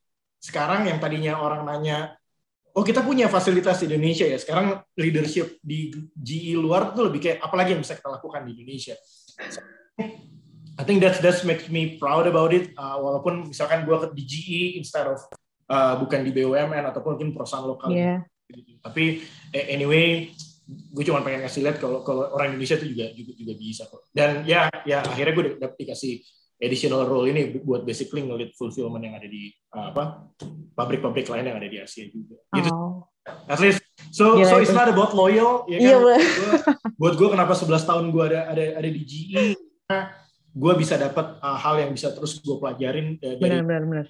sekarang 0.41 0.85
yang 0.89 1.01
tadinya 1.01 1.41
orang 1.41 1.65
nanya 1.65 2.13
oh 2.77 2.85
kita 2.85 3.01
punya 3.01 3.25
fasilitas 3.27 3.81
di 3.81 3.89
Indonesia 3.89 4.25
ya 4.29 4.37
sekarang 4.37 4.81
leadership 4.97 5.57
di 5.61 5.93
GE 6.13 6.53
luar 6.57 6.93
tuh 6.93 7.09
lebih 7.09 7.19
kayak 7.21 7.37
apalagi 7.41 7.73
yang 7.73 7.81
bisa 7.81 7.97
kita 7.97 8.09
lakukan 8.13 8.45
di 8.45 8.51
Indonesia 8.53 8.95
I 10.75 10.83
think 10.83 10.99
that's 10.99 11.23
that's 11.23 11.47
makes 11.47 11.71
me 11.71 11.95
proud 11.95 12.27
about 12.27 12.51
it 12.51 12.75
uh, 12.75 12.99
walaupun 12.99 13.47
misalkan 13.47 13.87
gue 13.87 13.95
di 14.11 14.23
GE 14.27 14.63
instead 14.75 15.07
of 15.07 15.23
uh, 15.71 15.95
bukan 16.03 16.27
di 16.27 16.35
BUMN 16.35 16.83
ataupun 16.91 17.15
mungkin 17.15 17.31
perusahaan 17.31 17.63
lokal. 17.63 17.95
Yeah. 17.95 18.27
Tapi 18.81 19.25
anyway, 19.53 20.29
gue 20.65 21.03
cuma 21.05 21.21
pengen 21.21 21.45
ngasih 21.45 21.61
lihat 21.61 21.77
kalau 21.77 22.01
kalau 22.01 22.33
orang 22.33 22.53
Indonesia 22.53 22.77
itu 22.81 22.93
juga 22.93 23.05
juga 23.13 23.31
juga 23.37 23.53
bisa 23.57 23.83
kok. 23.85 24.09
Dan 24.09 24.45
ya 24.45 24.69
ya 24.85 25.05
akhirnya 25.05 25.33
gue 25.33 25.45
dapet 25.61 25.77
dikasih 25.85 26.21
additional 26.61 27.03
role 27.05 27.27
ini 27.27 27.61
buat 27.61 27.83
basically 27.83 28.23
ngelit 28.23 28.55
fulfillment 28.55 29.03
yang 29.03 29.15
ada 29.17 29.27
di 29.27 29.51
uh, 29.75 29.91
apa 29.91 30.31
pabrik-pabrik 30.73 31.27
lain 31.27 31.45
yang 31.51 31.57
ada 31.57 31.69
di 31.69 31.77
Asia 31.81 32.07
juga. 32.09 32.39
Gitu. 32.55 32.69
Oh. 32.71 33.05
At 33.49 33.57
least 33.57 33.81
so 34.13 34.37
Gila 34.37 34.49
so 34.49 34.55
it's 34.61 34.73
not 34.73 34.89
about 34.89 35.13
loyal 35.17 35.65
ya 35.65 35.81
kan. 35.81 35.85
Iya, 35.85 35.97
buat 35.97 36.21
gue, 36.21 36.53
buat 36.97 37.13
gue 37.17 37.29
kenapa 37.33 37.53
11 37.57 37.89
tahun 37.89 38.05
gue 38.13 38.23
ada 38.29 38.41
ada 38.53 38.65
ada 38.81 38.89
di 38.89 39.01
GE 39.01 39.45
gue 40.55 40.73
bisa 40.79 40.95
dapat 40.95 41.35
uh, 41.43 41.57
hal 41.59 41.83
yang 41.83 41.91
bisa 41.91 42.15
terus 42.15 42.39
gue 42.39 42.55
pelajarin 42.55 43.19
uh, 43.19 43.35
dari 43.35 43.59
Benar, 43.59 43.63
benar, 43.67 43.83
benar. 43.85 44.07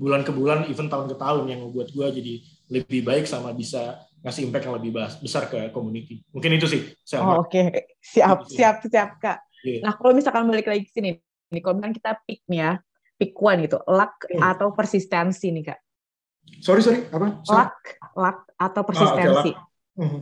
bulan 0.00 0.20
ke 0.26 0.32
bulan, 0.34 0.58
even 0.66 0.90
tahun 0.90 1.06
ke 1.12 1.16
tahun 1.20 1.44
yang 1.46 1.60
membuat 1.62 1.94
gue 1.94 2.06
jadi 2.10 2.34
lebih 2.70 3.02
baik 3.02 3.26
sama 3.26 3.50
bisa 3.50 3.98
ngasih 4.22 4.46
impact 4.46 4.64
yang 4.70 4.76
lebih 4.78 4.90
besar 5.18 5.50
ke 5.50 5.74
community. 5.74 6.22
Mungkin 6.30 6.54
itu 6.54 6.66
sih. 6.70 6.82
Oh, 7.18 7.42
oke. 7.42 7.62
Siap, 7.98 8.46
Gitu. 8.46 8.56
siap, 8.56 8.76
siap, 8.86 9.10
Kak. 9.18 9.38
Iya. 9.60 9.82
Nah, 9.82 9.92
kalau 9.98 10.12
misalkan 10.14 10.46
balik 10.46 10.70
lagi 10.70 10.86
ke 10.86 10.92
sini, 10.92 11.18
nih, 11.50 11.60
kalau 11.60 11.76
misalkan 11.76 11.96
kita 11.96 12.10
pick 12.24 12.40
nih 12.46 12.58
ya, 12.62 12.72
pick 13.18 13.34
one 13.36 13.66
gitu, 13.66 13.82
luck 13.84 14.14
Hmm. 14.30 14.40
atau 14.46 14.70
persistensi 14.70 15.50
nih, 15.50 15.74
Kak. 15.74 15.78
Sorry 16.62 16.80
sorry 16.80 17.04
apa? 17.10 17.42
Sorry. 17.42 17.58
Luck, 17.58 17.74
luck 18.14 18.38
atau 18.56 18.82
persistensi. 18.82 19.50
Mhm. 19.98 20.20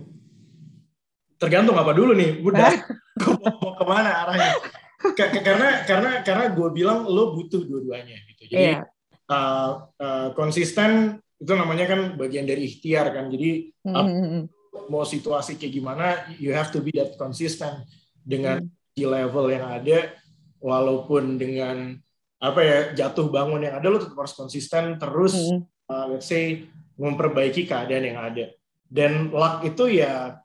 Tergantung 1.38 1.78
apa 1.78 1.94
dulu 1.94 2.12
nih, 2.18 2.42
udah 2.42 2.58
mau, 3.38 3.54
mau 3.62 3.72
ke 3.78 3.84
mana 3.86 4.10
arahnya? 4.26 4.50
Ka- 4.98 5.30
ka- 5.30 5.44
karena 5.46 5.68
karena 5.86 6.10
karena 6.26 6.44
gue 6.50 6.68
bilang 6.74 7.06
lo 7.06 7.38
butuh 7.38 7.62
dua-duanya 7.62 8.18
gitu. 8.26 8.50
Jadi 8.50 8.74
Iya. 8.74 8.82
uh, 9.30 9.70
uh, 9.94 10.28
konsisten 10.34 11.22
itu 11.38 11.52
namanya 11.54 11.86
kan 11.86 12.00
bagian 12.18 12.44
dari 12.44 12.66
ikhtiar 12.66 13.14
kan. 13.14 13.30
Jadi 13.30 13.70
Hmm, 13.86 13.94
hmm, 13.94 14.28
hmm. 14.28 14.42
mau 14.90 15.06
situasi 15.06 15.54
kayak 15.54 15.72
gimana, 15.74 16.06
you 16.38 16.50
have 16.50 16.68
to 16.74 16.82
be 16.82 16.90
that 16.94 17.14
consistent 17.14 17.86
dengan 18.22 18.62
Hmm. 18.62 18.70
di 18.92 19.04
level 19.06 19.46
yang 19.48 19.64
ada, 19.64 20.10
walaupun 20.58 21.38
dengan 21.38 21.94
apa 22.38 22.60
ya 22.62 22.78
jatuh 22.94 23.30
bangun 23.30 23.62
yang 23.62 23.78
ada, 23.78 23.86
lo 23.86 23.98
tetap 23.98 24.18
harus 24.18 24.34
konsisten 24.34 24.98
terus 24.98 25.34
Hmm. 25.34 25.62
uh, 25.86 26.06
let's 26.10 26.26
say 26.26 26.66
memperbaiki 26.98 27.66
keadaan 27.66 28.04
yang 28.10 28.18
ada. 28.18 28.50
Dan 28.88 29.30
luck 29.30 29.62
itu 29.62 30.02
ya, 30.02 30.42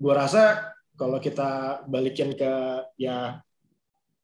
gue 0.00 0.14
rasa 0.14 0.72
kalau 0.96 1.20
kita 1.20 1.82
balikin 1.84 2.32
ke 2.32 2.52
ya 2.96 3.42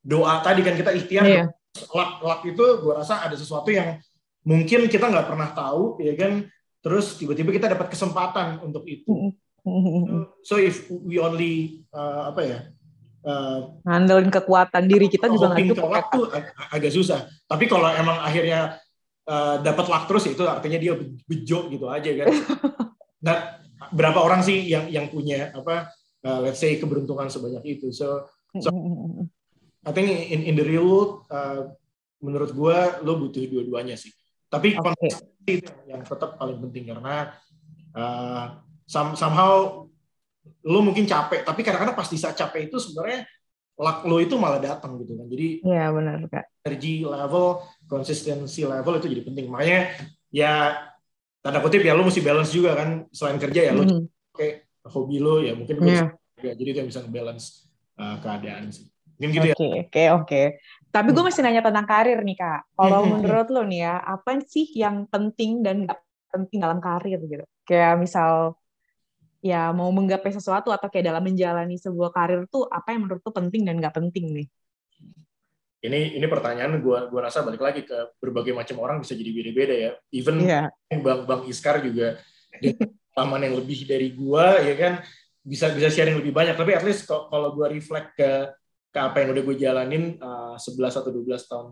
doa 0.01 0.41
tadi 0.41 0.65
kan 0.65 0.73
kita 0.79 0.95
ikhtiar, 0.95 1.25
Iya. 1.27 1.45
luck, 1.93 2.23
luck 2.25 2.41
itu 2.47 2.65
gue 2.81 2.93
rasa 2.97 3.21
ada 3.27 3.37
sesuatu 3.37 3.69
yang 3.69 4.01
mungkin 4.49 4.89
kita 4.89 5.13
nggak 5.13 5.29
pernah 5.29 5.53
tahu, 5.53 6.01
ya 6.01 6.17
kan? 6.17 6.49
Terus 6.81 7.21
tiba-tiba 7.21 7.53
kita 7.53 7.69
dapat 7.69 7.93
kesempatan 7.93 8.65
untuk 8.65 8.89
itu. 8.89 9.37
So 10.41 10.57
if 10.57 10.89
we 10.89 11.21
only 11.21 11.85
uh, 11.93 12.33
apa 12.33 12.41
ya 12.41 12.59
uh, 13.29 13.77
Ngandelin 13.85 14.33
kekuatan 14.33 14.89
diri 14.89 15.13
kita 15.13 15.29
juga 15.29 15.53
nggak 15.53 15.77
cukup. 15.77 15.91
ya, 15.93 16.01
ag- 16.33 16.55
agak 16.73 16.93
susah. 16.95 17.29
Tapi 17.45 17.69
kalau 17.69 17.93
emang 17.93 18.17
akhirnya 18.25 18.81
uh, 19.29 19.61
dapat 19.61 19.85
luck 19.93 20.09
terus 20.09 20.25
ya 20.25 20.33
itu 20.33 20.45
artinya 20.49 20.79
dia 20.81 20.97
be- 20.97 21.21
bejo 21.29 21.69
gitu 21.69 21.87
aja 21.93 22.11
kan. 22.25 22.29
Nah, 23.19 23.59
berapa 23.91 24.23
orang 24.23 24.47
sih 24.47 24.63
yang 24.71 24.87
yang 24.87 25.11
punya 25.11 25.51
apa 25.51 25.91
uh, 26.23 26.39
let's 26.39 26.63
say 26.63 26.79
keberuntungan 26.79 27.27
sebanyak 27.27 27.61
itu. 27.67 27.91
So 27.91 28.31
So-. 28.55 28.73
I 29.83 29.91
think 29.91 30.09
in 30.09 30.47
in 30.47 30.55
the 30.55 30.63
real 30.63 30.87
world 30.87 31.13
uh, 31.27 31.75
menurut 32.23 32.55
gua 32.55 33.03
lo 33.03 33.19
butuh 33.19 33.43
dua-duanya 33.45 33.99
sih. 33.99 34.15
Tapi 34.49 34.69
konsistensi 34.81 35.61
itu 35.61 35.71
yang 35.85 36.01
tetap 36.05 36.41
paling 36.41 36.59
penting 36.69 36.89
karena 36.93 37.37
uh, 37.93 38.45
some- 38.89 39.17
somehow 39.17 39.85
lo 40.65 40.81
mungkin 40.81 41.05
capek, 41.05 41.45
tapi 41.45 41.61
kadang-kadang 41.61 41.97
pas 41.97 42.09
di 42.09 42.17
saat 42.17 42.33
capek 42.37 42.73
itu 42.73 42.81
sebenarnya 42.81 43.29
luck 43.79 44.03
lo 44.09 44.17
itu 44.19 44.35
malah 44.41 44.59
datang 44.59 44.97
gitu 45.01 45.15
kan. 45.15 45.29
Jadi 45.29 45.63
Iya, 45.63 45.93
benar, 45.93 46.19
Kak. 46.27 46.45
energi 46.65 47.05
level, 47.05 47.63
konsistensi 47.89 48.65
level 48.65 48.99
itu 48.99 49.07
jadi 49.09 49.23
penting. 49.25 49.47
Makanya 49.53 49.81
ya 50.29 50.53
tanda 51.41 51.61
kutip 51.61 51.81
ya 51.85 51.93
lo 51.97 52.05
mesti 52.05 52.21
balance 52.21 52.53
juga 52.53 52.75
kan 52.77 53.09
selain 53.13 53.39
kerja 53.41 53.61
ya 53.69 53.73
lo 53.73 53.85
Hmm. 53.85 54.05
pakai 54.33 54.65
hobi 54.89 55.17
lo 55.21 55.41
ya 55.45 55.53
mungkin 55.57 55.77
gue 55.81 55.89
Iya. 55.89 56.05
bisa 56.41 56.53
jadi 56.57 56.71
itu 56.73 56.79
yang 56.85 56.89
bisa 56.89 57.01
nge-balance 57.05 57.45
uh, 58.01 58.17
keadaan 58.25 58.69
sih. 58.73 58.89
Mungkin 59.19 59.29
gitu 59.35 59.47
ya. 59.51 59.55
Oke, 59.55 59.69
oke, 59.85 60.03
oke. 60.17 60.43
Tapi 60.89 61.09
gue 61.13 61.21
Hmm. 61.21 61.29
masih 61.29 61.43
nanya 61.45 61.63
tentang 61.63 61.87
karir 61.87 62.19
nih, 62.25 62.37
Kak. 62.39 62.61
Kalau 62.75 63.01
Hmm. 63.05 63.13
menurut 63.21 63.49
lo 63.53 63.63
nih 63.69 63.81
ya, 63.85 63.95
apa 64.01 64.41
sih 64.49 64.67
yang 64.73 65.05
penting 65.09 65.61
dan 65.61 65.85
nggak 65.85 65.99
penting 66.33 66.59
dalam 66.65 66.81
karir 66.81 67.21
gitu? 67.21 67.45
Kayak 67.69 68.01
misal, 68.01 68.57
ya 69.45 69.71
mau 69.71 69.93
menggapai 69.93 70.33
sesuatu 70.33 70.73
atau 70.73 70.89
kayak 70.91 71.13
dalam 71.15 71.23
menjalani 71.23 71.77
sebuah 71.79 72.11
karir 72.11 72.49
tuh 72.49 72.67
apa 72.67 72.97
yang 72.97 73.07
menurut 73.07 73.23
lo 73.23 73.33
penting 73.33 73.63
dan 73.69 73.79
nggak 73.79 73.95
penting 73.95 74.33
nih? 74.33 74.47
Ini 75.79 76.19
ini 76.19 76.27
pertanyaan 76.27 76.83
gua 76.83 77.07
gua 77.07 77.31
rasa 77.31 77.47
balik 77.47 77.63
lagi 77.63 77.87
ke 77.87 77.95
berbagai 78.19 78.51
macam 78.51 78.83
orang 78.83 78.99
bisa 78.99 79.15
jadi 79.15 79.31
beda-beda 79.31 79.75
ya. 79.79 79.91
Even 80.11 80.43
Iya. 80.43 80.75
Bang 81.05 81.23
Bang 81.29 81.43
Iskar 81.47 81.79
juga 81.85 82.19
pengalaman 83.15 83.47
yang 83.47 83.55
lebih 83.63 83.87
dari 83.87 84.11
gua 84.11 84.59
ya 84.59 84.75
kan 84.75 84.93
bisa 85.39 85.71
bisa 85.71 85.89
sharing 85.89 86.19
lebih 86.19 86.35
banyak 86.35 86.59
tapi 86.59 86.75
at 86.75 86.83
least 86.83 87.07
kalau 87.07 87.31
kalau 87.31 87.49
gua 87.55 87.71
reflect 87.71 88.11
ke 88.19 88.51
ke 88.89 88.99
apa 88.99 89.21
yang 89.21 89.37
udah 89.37 89.43
gue 89.45 89.57
jalanin 89.57 90.05
uh, 90.21 90.57
11 90.57 91.01
atau 91.05 91.11
12 91.13 91.51
tahun 91.51 91.67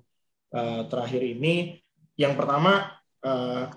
uh, 0.52 0.82
terakhir 0.88 1.22
ini 1.24 1.80
yang 2.16 2.36
pertama 2.36 2.92
uh, 3.24 3.72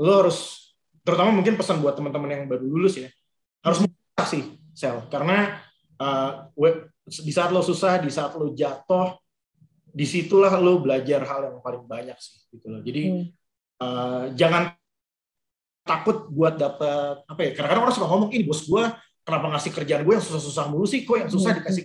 lo 0.00 0.12
harus 0.24 0.70
terutama 1.02 1.32
mungkin 1.34 1.56
pesan 1.56 1.80
buat 1.80 1.96
teman-teman 1.98 2.30
yang 2.30 2.44
baru 2.46 2.64
lulus 2.64 3.00
ya 3.00 3.08
harus 3.64 3.84
motivasi 3.84 4.56
sel 4.72 5.04
karena 5.08 5.60
uh, 6.00 6.48
di 7.02 7.32
saat 7.32 7.50
lo 7.50 7.60
susah 7.64 8.00
di 8.00 8.12
saat 8.12 8.36
lo 8.36 8.52
jatuh 8.54 9.16
di 9.92 10.08
situlah 10.08 10.56
lo 10.56 10.80
belajar 10.80 11.20
hal 11.28 11.52
yang 11.52 11.58
paling 11.60 11.84
banyak 11.84 12.16
sih 12.16 12.40
gitu 12.52 12.72
loh 12.72 12.80
jadi 12.80 13.02
Hmm. 13.12 13.26
Uh, 13.82 14.30
jangan 14.38 14.78
takut 15.82 16.30
buat 16.30 16.54
dapet 16.54 17.26
apa 17.26 17.40
ya 17.42 17.50
kadang-kadang 17.50 17.82
orang 17.82 17.94
suka 17.98 18.06
ngomong 18.06 18.30
ini 18.30 18.46
bos 18.46 18.62
gue 18.62 18.84
kenapa 19.26 19.46
ngasih 19.50 19.70
kerjaan 19.74 20.06
gue 20.06 20.14
yang 20.14 20.22
susah-susah 20.22 20.70
mulu 20.70 20.86
sih 20.86 21.02
kok 21.02 21.18
yang 21.18 21.26
susah 21.26 21.50
Hmm. 21.50 21.58
dikasih 21.58 21.84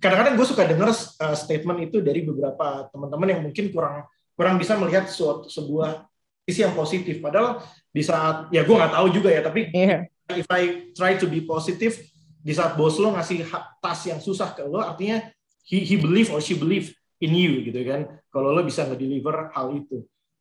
kadang-kadang 0.00 0.34
gue 0.34 0.46
suka 0.48 0.64
dengar 0.64 0.90
uh, 0.90 1.36
statement 1.36 1.78
itu 1.84 2.00
dari 2.00 2.24
beberapa 2.24 2.88
teman-teman 2.88 3.28
yang 3.28 3.40
mungkin 3.44 3.68
kurang 3.68 4.08
kurang 4.32 4.56
bisa 4.56 4.72
melihat 4.80 5.04
suatu 5.12 5.52
sebuah 5.52 6.08
sisi 6.48 6.64
yang 6.64 6.72
positif. 6.72 7.20
Padahal 7.20 7.60
di 7.92 8.00
saat 8.00 8.48
ya 8.48 8.64
gue 8.64 8.72
nggak 8.72 8.96
tahu 8.96 9.06
juga 9.12 9.28
ya 9.28 9.44
tapi 9.44 9.68
Iya. 9.70 10.08
if 10.32 10.48
I 10.48 10.90
try 10.96 11.20
to 11.20 11.28
be 11.28 11.44
positive 11.44 12.00
di 12.40 12.56
saat 12.56 12.80
bos 12.80 12.96
lo 12.96 13.12
ngasih 13.12 13.44
tas 13.84 14.00
yang 14.08 14.16
susah 14.16 14.56
ke 14.56 14.64
lo 14.64 14.80
artinya 14.80 15.20
he, 15.68 15.84
he 15.84 16.00
believe 16.00 16.32
or 16.32 16.40
she 16.40 16.56
believe 16.56 16.96
in 17.20 17.36
you 17.36 17.60
gitu 17.68 17.84
kan. 17.84 18.08
Kalau 18.32 18.56
lo 18.56 18.64
bisa 18.64 18.88
ngedeliver 18.88 19.52
hal 19.52 19.76
itu. 19.76 20.00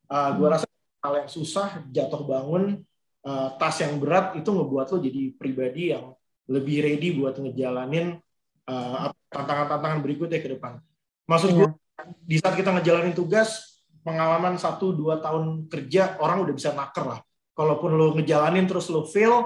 Uh, 0.09 0.31
gue 0.39 0.47
rasa 0.47 0.65
hal 1.03 1.13
yang 1.19 1.29
susah 1.29 1.83
jatuh 1.91 2.23
bangun 2.23 2.81
uh, 3.27 3.47
tas 3.59 3.75
yang 3.83 3.99
berat 3.99 4.39
itu 4.39 4.47
ngebuat 4.47 4.87
lo 4.95 4.97
jadi 5.03 5.21
pribadi 5.35 5.91
yang 5.91 6.15
lebih 6.49 6.81
ready 6.81 7.13
buat 7.13 7.37
ngejalanin 7.37 8.17
uh, 8.65 9.13
tantangan-tantangan 9.29 10.01
berikutnya 10.01 10.41
ke 10.41 10.57
depan. 10.57 10.81
Maksud 11.29 11.53
gue 11.53 11.69
di 12.25 12.41
saat 12.41 12.57
kita 12.57 12.73
ngejalanin 12.73 13.13
tugas 13.13 13.81
pengalaman 14.01 14.57
satu 14.57 14.95
dua 14.95 15.21
tahun 15.21 15.69
kerja 15.69 16.17
orang 16.17 16.41
udah 16.41 16.53
bisa 16.57 16.73
naker 16.73 17.05
lah. 17.05 17.19
Kalaupun 17.53 17.93
lo 17.93 18.17
ngejalanin 18.17 18.65
terus 18.65 18.89
lo 18.89 19.05
fail 19.05 19.45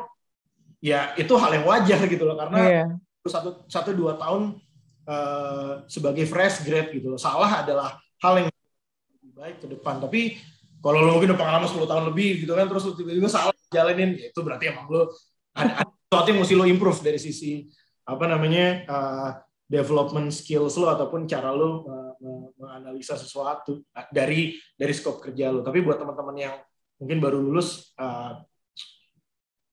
ya 0.79 1.11
itu 1.19 1.33
hal 1.35 1.51
yang 1.59 1.65
wajar 1.67 1.99
gitu 2.07 2.23
loh. 2.23 2.39
Karena 2.39 2.59
Iya. 2.63 2.85
satu 3.27 3.67
satu 3.67 3.91
dua 3.91 4.15
tahun 4.15 4.55
eh, 5.03 5.73
sebagai 5.91 6.23
fresh 6.23 6.63
grade 6.63 6.95
gitu 6.95 7.11
loh. 7.11 7.19
Salah 7.19 7.65
adalah 7.65 7.99
hal 8.23 8.33
yang 8.39 8.47
lebih 8.47 9.31
baik 9.35 9.57
ke 9.59 9.67
depan. 9.67 9.99
Tapi 9.99 10.39
kalau 10.83 10.99
lo 10.99 11.15
mungkin 11.15 11.31
udah 11.31 11.39
pengalaman 11.39 11.67
10 11.71 11.87
tahun 11.87 12.03
lebih 12.11 12.43
gitu 12.43 12.59
kan 12.59 12.67
terus 12.67 12.83
lo 12.83 12.91
tiba-tiba 12.91 13.31
salah 13.31 13.55
jalanin 13.71 14.19
ya 14.19 14.27
itu 14.35 14.39
berarti 14.43 14.67
emang 14.67 14.91
lo 14.91 15.07
ada, 15.55 15.87
ada 15.87 16.02
sesuatu 16.13 16.29
yang 16.29 16.45
mesti 16.45 16.53
lo 16.53 16.69
improve 16.69 17.01
dari 17.01 17.17
sisi 17.17 17.65
apa 18.05 18.29
namanya 18.29 18.85
eh, 18.85 19.29
development 19.65 20.29
skills 20.29 20.77
lo 20.77 20.93
ataupun 20.93 21.25
cara 21.25 21.49
lo 21.49 21.89
me- 22.21 22.53
menganalisa 22.61 23.17
sesuatu 23.17 23.81
dari 24.13 24.53
dari 24.77 24.93
scope 24.93 25.25
kerja 25.25 25.49
lo. 25.49 25.65
Tapi 25.65 25.81
buat 25.81 25.97
teman-teman 25.97 26.37
yang 26.37 26.55
mungkin 27.01 27.17
baru 27.17 27.41
lulus 27.41 27.97
eh, 27.97 28.37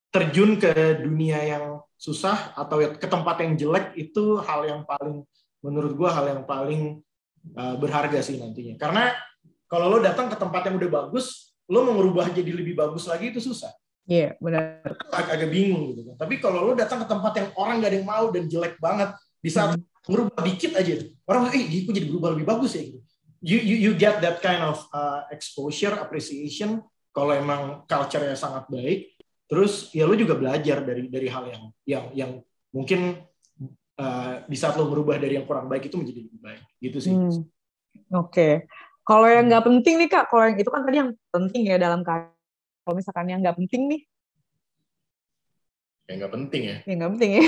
terjun 0.09 0.57
ke 0.57 1.05
dunia 1.05 1.39
yang 1.45 1.65
susah 1.93 2.57
atau 2.57 2.81
ke 2.97 3.05
tempat 3.05 3.45
yang 3.45 3.53
jelek 3.53 3.93
itu 3.93 4.41
hal 4.41 4.65
yang 4.65 4.81
paling 4.89 5.21
menurut 5.61 5.93
gua 5.93 6.09
hal 6.09 6.25
yang 6.25 6.43
paling 6.43 7.05
uh, 7.53 7.77
berharga 7.77 8.17
sih 8.25 8.41
nantinya. 8.41 8.81
Karena 8.81 9.13
kalau 9.69 9.93
lo 9.93 10.01
datang 10.01 10.27
ke 10.27 10.35
tempat 10.35 10.67
yang 10.67 10.81
udah 10.81 10.89
bagus 11.05 11.53
lo 11.69 11.85
mau 11.85 11.95
ngerubah 11.95 12.33
jadi 12.33 12.51
lebih 12.51 12.73
bagus 12.73 13.07
lagi 13.07 13.31
itu 13.31 13.39
susah 13.39 13.71
Iya, 14.09 14.35
benar. 14.41 14.81
Ag- 15.13 15.29
agak 15.37 15.49
bingung 15.49 15.93
gitu 15.93 16.01
kan 16.07 16.15
tapi 16.21 16.37
kalau 16.37 16.69
lo 16.69 16.73
datang 16.77 17.01
ke 17.01 17.07
tempat 17.09 17.33
yang 17.33 17.49
orang 17.57 17.81
gak 17.81 17.89
ada 17.89 17.97
yang 17.97 18.09
mau 18.09 18.25
dan 18.29 18.43
jelek 18.45 18.77
banget 18.77 19.09
di 19.41 19.49
saat 19.49 19.73
ngerubah 20.05 20.41
dikit 20.45 20.77
aja 20.77 21.01
orang 21.25 21.49
eh 21.53 21.65
kok 21.85 21.93
jadi 21.93 22.07
berubah 22.09 22.29
lebih 22.37 22.45
bagus 22.45 22.77
ya 22.77 22.85
gitu 22.85 22.99
you 23.41 23.57
you, 23.57 23.75
you 23.89 23.91
get 23.97 24.21
that 24.21 24.37
kind 24.41 24.61
of 24.61 24.77
uh, 24.93 25.25
exposure 25.33 25.97
appreciation 25.97 26.81
kalau 27.09 27.33
emang 27.33 27.83
culture-nya 27.89 28.37
sangat 28.37 28.69
baik 28.69 29.17
terus 29.49 29.89
ya 29.91 30.07
lu 30.07 30.15
juga 30.15 30.37
belajar 30.37 30.79
dari 30.85 31.11
dari 31.11 31.27
hal 31.27 31.43
yang 31.49 31.63
yang 31.83 32.05
yang 32.15 32.31
mungkin 32.71 33.19
uh, 33.99 34.45
di 34.47 34.55
saat 34.55 34.77
lo 34.79 34.87
merubah 34.87 35.19
dari 35.19 35.35
yang 35.35 35.49
kurang 35.49 35.67
baik 35.67 35.91
itu 35.91 35.99
menjadi 35.99 36.21
lebih 36.23 36.39
baik 36.39 36.61
gitu 36.79 36.97
sih 37.01 37.11
hmm. 37.11 37.29
oke 38.15 38.31
okay. 38.31 38.53
kalau 39.03 39.27
yang 39.27 39.49
nggak 39.49 39.65
penting 39.65 39.99
nih 39.99 40.09
kak 40.09 40.29
kalau 40.31 40.47
yang 40.47 40.55
itu 40.55 40.69
kan 40.71 40.81
tadi 40.87 40.97
yang 41.01 41.11
penting 41.33 41.61
ya 41.67 41.75
dalam 41.81 42.05
kalau 42.81 42.95
misalkan 42.97 43.27
yang 43.29 43.39
nggak 43.41 43.57
penting 43.57 43.81
nih 43.89 44.01
yang 46.09 46.17
nggak 46.25 46.33
penting 46.33 46.61
ya 46.65 46.77
yang 46.89 46.97
nggak 46.99 47.11
penting 47.17 47.31
ya 47.37 47.43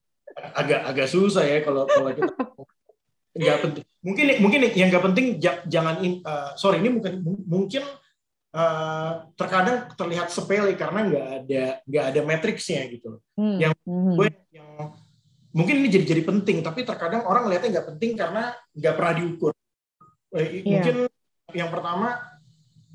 agak 0.60 0.80
agak 0.86 1.08
susah 1.10 1.44
ya 1.44 1.58
kalau 1.66 1.84
kalau 1.84 2.10
kita 2.14 2.32
nggak 3.38 3.58
penting 3.62 3.84
mungkin 4.02 4.24
mungkin 4.42 4.60
yang 4.74 4.88
nggak 4.90 5.04
penting 5.12 5.26
jangan 5.66 6.00
uh, 6.24 6.50
sorry 6.54 6.82
ini 6.82 6.90
mungkin 6.94 7.12
mungkin 7.46 7.82
uh, 8.54 9.28
terkadang 9.34 9.92
terlihat 9.94 10.28
sepele 10.32 10.72
karena 10.78 11.00
nggak 11.06 11.26
ada 11.44 11.64
nggak 11.84 12.04
ada 12.14 12.20
matriksnya 12.24 12.86
gitu 12.88 13.18
hmm. 13.36 13.56
yang 13.58 13.74
hmm. 13.84 14.14
gue 14.16 14.28
yang 14.54 14.70
mungkin 15.52 15.74
ini 15.82 15.88
jadi 15.90 16.04
jadi 16.06 16.22
penting 16.24 16.62
tapi 16.62 16.86
terkadang 16.86 17.26
orang 17.26 17.50
lihatnya 17.50 17.80
nggak 17.80 17.88
penting 17.94 18.14
karena 18.14 18.54
nggak 18.74 18.94
pernah 18.94 19.14
diukur 19.18 19.52
yeah. 20.34 20.62
mungkin 20.64 20.94
yang 21.56 21.70
pertama 21.72 22.08
eh, 22.14 22.37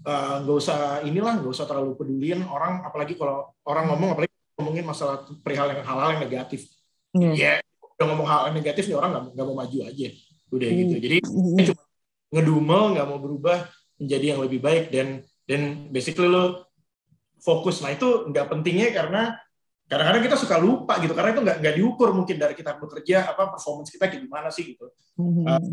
nggak 0.04 0.56
uh, 0.56 0.62
usah 0.62 1.00
inilah 1.08 1.40
nggak 1.40 1.52
usah 1.56 1.64
terlalu 1.64 1.96
pedulin 1.96 2.44
orang 2.44 2.84
apalagi 2.84 3.16
kalau 3.16 3.56
orang 3.64 3.88
ngomong 3.88 4.10
apalagi 4.20 4.34
ngomongin 4.60 4.84
masalah 4.84 5.24
perihal 5.40 5.72
yang 5.72 5.82
hal-hal 5.82 6.10
yang 6.20 6.24
negatif 6.28 6.68
ya 7.16 7.32
yeah. 7.32 7.34
yeah, 7.34 7.58
udah 7.96 8.06
ngomong 8.12 8.28
hal 8.28 8.52
yang 8.52 8.58
negatif 8.60 8.84
nih 8.92 9.00
orang 9.00 9.32
nggak 9.32 9.46
mau 9.48 9.56
maju 9.64 9.78
aja 9.88 10.08
udah 10.52 10.68
mm. 10.68 10.78
gitu 10.78 10.96
jadi 11.00 11.18
mm. 11.24 11.58
cuma 11.72 11.84
ngedumel 12.36 12.84
nggak 13.00 13.08
mau 13.08 13.20
berubah 13.24 13.58
menjadi 13.96 14.26
yang 14.36 14.40
lebih 14.44 14.60
baik 14.60 14.92
dan 14.92 15.24
dan 15.48 15.88
basically 15.88 16.28
lo 16.28 16.68
fokus 17.40 17.80
nah 17.80 17.96
itu 17.96 18.28
nggak 18.28 18.46
pentingnya 18.52 18.92
karena 18.92 19.40
kadang-kadang 19.88 20.24
kita 20.26 20.38
suka 20.40 20.56
lupa 20.60 21.00
gitu 21.00 21.14
karena 21.16 21.32
itu 21.36 21.42
nggak 21.44 21.58
nggak 21.64 21.76
diukur 21.80 22.10
mungkin 22.16 22.36
dari 22.40 22.56
kita 22.56 22.76
bekerja 22.80 23.32
apa 23.36 23.56
performance 23.56 23.92
kita 23.92 24.10
kayak 24.10 24.26
gimana 24.26 24.48
sih 24.50 24.74
gitu 24.74 24.90
mm-hmm. 25.20 25.46
uh, 25.48 25.64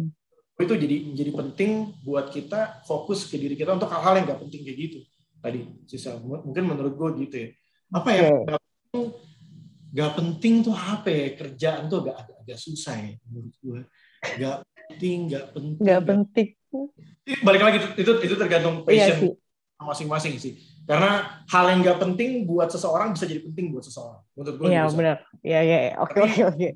itu 0.62 0.74
jadi 0.76 0.96
jadi 1.16 1.30
penting 1.32 1.70
buat 2.04 2.28
kita 2.28 2.84
fokus 2.84 3.26
ke 3.28 3.36
diri 3.40 3.56
kita 3.56 3.74
untuk 3.76 3.88
hal-hal 3.88 4.20
yang 4.20 4.26
nggak 4.28 4.40
penting 4.46 4.60
kayak 4.64 4.78
gitu. 4.78 4.98
Tadi 5.40 5.60
sisa 5.88 6.20
mungkin 6.20 6.64
menurut 6.68 6.94
gue 6.96 7.08
gitu 7.28 7.36
ya. 7.36 7.48
Apa 7.96 8.10
ya? 8.12 8.28
Nggak 9.90 10.12
penting 10.16 10.54
tuh 10.62 10.76
apa 10.76 11.08
ya? 11.08 11.26
Kerjaan 11.34 11.88
tuh 11.88 12.04
agak 12.06 12.16
agak, 12.26 12.36
agak 12.44 12.58
susah 12.60 12.94
ya 12.96 13.12
menurut 13.28 13.54
gue 13.60 13.80
nggak 14.20 14.56
penting 14.60 15.18
nggak 15.32 15.46
penting. 15.56 15.84
Nggak 15.84 16.02
penting. 16.04 16.48
Balik 17.44 17.62
lagi 17.62 17.76
itu 17.96 18.12
itu, 18.20 18.34
tergantung 18.36 18.84
iya 18.88 19.10
passion 19.10 19.32
iya 19.32 19.32
masing-masing 19.80 20.36
sih. 20.36 20.60
Karena 20.84 21.40
hal 21.48 21.64
yang 21.72 21.80
nggak 21.80 21.98
penting 22.02 22.44
buat 22.44 22.68
seseorang 22.68 23.16
bisa 23.16 23.24
jadi 23.24 23.40
penting 23.40 23.72
buat 23.72 23.84
seseorang. 23.84 24.20
Menurut 24.36 24.54
gue 24.60 24.66
iya 24.68 24.84
benar. 24.92 25.16
Iya 25.40 25.60
iya 25.64 25.78
oke 25.96 26.18
oke 26.20 26.40
oke. 26.52 26.68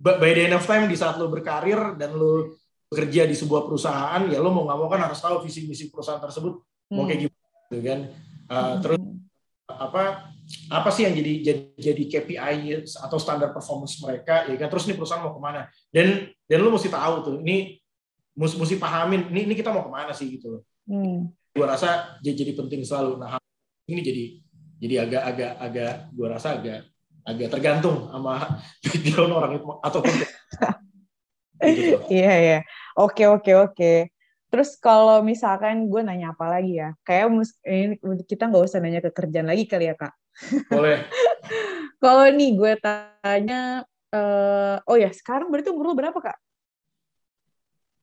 by 0.00 0.30
the 0.32 0.48
end 0.48 0.56
of 0.56 0.64
time 0.64 0.88
di 0.88 0.96
saat 0.96 1.20
lo 1.20 1.28
berkarir 1.28 1.94
dan 2.00 2.16
lo 2.16 2.56
bekerja 2.90 3.22
di 3.30 3.38
sebuah 3.38 3.70
perusahaan 3.70 4.26
ya 4.26 4.42
lo 4.42 4.50
mau 4.50 4.66
nggak 4.66 4.78
mau 4.82 4.88
kan 4.90 5.06
harus 5.06 5.22
tahu 5.22 5.46
visi 5.46 5.64
misi 5.70 5.86
perusahaan 5.86 6.18
tersebut 6.18 6.58
hmm. 6.58 6.94
mau 6.98 7.06
kayak 7.06 7.30
gimana 7.30 7.46
gitu 7.70 7.82
kan 7.86 8.00
uh, 8.50 8.54
hmm. 8.58 8.76
terus 8.82 9.00
apa 9.70 10.02
apa 10.66 10.88
sih 10.90 11.06
yang 11.06 11.14
jadi 11.14 11.32
jadi, 11.46 11.62
jadi 11.78 12.02
KPI 12.10 12.58
atau 12.82 13.18
standar 13.22 13.54
performance 13.54 13.94
mereka 14.02 14.50
ya 14.50 14.58
kan 14.58 14.66
terus 14.66 14.90
ini 14.90 14.98
perusahaan 14.98 15.22
mau 15.22 15.30
ke 15.30 15.38
mana 15.38 15.70
dan 15.94 16.34
dan 16.50 16.58
lo 16.58 16.74
mesti 16.74 16.90
tahu 16.90 17.14
tuh 17.22 17.36
ini 17.46 17.78
mesti, 18.34 18.58
mesti 18.58 18.74
pahamin 18.74 19.30
ini 19.30 19.46
ini 19.46 19.54
kita 19.54 19.70
mau 19.70 19.86
ke 19.86 19.92
mana 19.94 20.10
sih 20.10 20.26
gitu 20.26 20.58
loh 20.58 20.62
hmm. 20.90 21.30
gue 21.54 21.66
rasa 21.66 22.18
jadi, 22.18 22.42
jadi 22.42 22.52
penting 22.58 22.82
selalu 22.82 23.22
nah 23.22 23.38
ini 23.86 24.02
jadi 24.02 24.24
jadi 24.82 24.94
agak 25.06 25.22
agak 25.30 25.52
agak 25.62 25.92
gue 26.10 26.26
rasa 26.26 26.48
agak 26.58 26.90
agak 27.22 27.48
tergantung 27.54 28.10
sama 28.10 28.58
background 28.82 29.32
orang 29.38 29.52
itu 29.54 29.66
atau 29.78 30.00
gitu. 31.70 31.96
iya 32.10 32.34
iya 32.40 32.58
oke 32.96 33.24
oke 33.26 33.52
oke 33.54 33.92
Terus 34.50 34.74
kalau 34.82 35.22
misalkan 35.22 35.86
gue 35.86 36.02
nanya 36.02 36.34
apa 36.34 36.50
lagi 36.50 36.82
ya, 36.82 36.90
kayak 37.06 37.30
ini 37.62 37.94
kita 38.26 38.50
nggak 38.50 38.66
usah 38.66 38.82
nanya 38.82 38.98
ke 38.98 39.14
kerjaan 39.14 39.46
lagi 39.46 39.62
kali 39.70 39.86
ya 39.86 39.94
kak. 39.94 40.10
Boleh. 40.66 41.06
kalau 42.02 42.26
nih 42.34 42.58
gue 42.58 42.72
tanya, 42.82 43.86
uh, 44.10 44.82
oh 44.90 44.98
ya 44.98 45.14
sekarang 45.14 45.54
berarti 45.54 45.70
umur 45.70 45.94
lo 45.94 45.94
berapa 45.94 46.18
kak? 46.18 46.34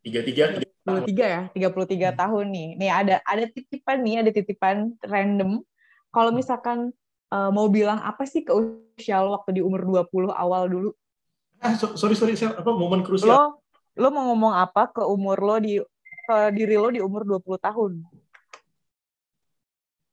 Tiga 0.08 0.24
tiga. 0.24 0.56
Tiga 0.56 1.04
tiga 1.04 1.26
ya, 1.28 1.42
tiga 1.52 1.68
puluh 1.68 1.84
tiga 1.84 2.16
hmm. 2.16 2.20
tahun 2.24 2.46
nih. 2.48 2.70
Nih 2.80 2.92
ada 2.96 3.16
ada 3.28 3.46
titipan 3.52 3.98
nih, 4.08 4.16
ada 4.24 4.32
titipan 4.32 4.96
random. 5.04 5.60
Kalau 6.16 6.32
hmm. 6.32 6.40
misalkan 6.40 6.96
uh, 7.28 7.52
mau 7.52 7.68
bilang 7.68 8.00
apa 8.00 8.24
sih 8.24 8.48
ke 8.48 8.56
usia 8.56 9.20
lo 9.20 9.36
waktu 9.36 9.60
di 9.60 9.62
umur 9.62 9.84
20 9.84 10.32
awal 10.32 10.72
dulu? 10.72 10.96
Ah, 11.60 11.76
sorry 11.76 12.16
sorry, 12.16 12.40
apa 12.40 12.72
momen 12.72 13.04
krusial? 13.04 13.36
Lo 13.36 13.67
lo 13.98 14.08
mau 14.14 14.32
ngomong 14.34 14.54
apa 14.54 14.94
ke 14.94 15.02
umur 15.02 15.38
lo 15.42 15.58
di 15.58 15.82
ke 16.28 16.38
diri 16.54 16.78
lo 16.78 16.94
di 16.94 17.02
umur 17.02 17.26
20 17.26 17.58
tahun? 17.58 17.92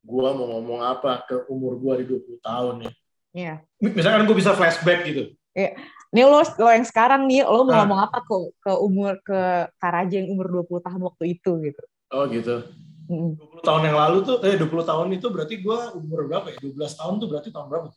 Gua 0.04 0.32
mau 0.36 0.46
ngomong 0.58 0.80
apa 0.84 1.24
ke 1.28 1.36
umur 1.52 1.76
gua 1.76 2.00
di 2.00 2.04
20 2.08 2.40
tahun 2.40 2.74
ya? 2.88 2.92
Iya. 3.34 3.54
Misalkan 3.82 4.24
gue 4.30 4.36
bisa 4.38 4.54
flashback 4.54 5.02
gitu. 5.10 5.34
Iya. 5.58 5.74
Nih 6.14 6.22
lo, 6.22 6.38
lo 6.38 6.70
yang 6.70 6.86
sekarang 6.86 7.26
nih, 7.26 7.42
lo 7.42 7.66
mau 7.66 7.74
ah. 7.74 7.78
ngomong 7.82 8.00
apa 8.06 8.22
ke, 8.22 8.36
ke 8.62 8.72
umur 8.78 9.18
ke 9.26 9.66
Karaja 9.82 10.22
yang 10.22 10.30
umur 10.30 10.62
20 10.62 10.86
tahun 10.86 11.00
waktu 11.02 11.24
itu 11.34 11.50
gitu? 11.66 11.82
Oh 12.14 12.30
gitu. 12.30 12.62
Mm. 13.10 13.34
20 13.36 13.66
tahun 13.66 13.82
yang 13.90 13.98
lalu 13.98 14.16
tuh, 14.22 14.38
eh 14.46 14.54
20 14.54 14.70
tahun 14.70 15.08
itu 15.18 15.26
berarti 15.34 15.54
gue 15.58 15.78
umur 15.98 16.30
berapa 16.30 16.46
ya? 16.54 16.58
12 16.62 16.78
tahun 16.78 17.14
tuh 17.18 17.28
berarti 17.28 17.48
tahun 17.50 17.66
berapa? 17.66 17.88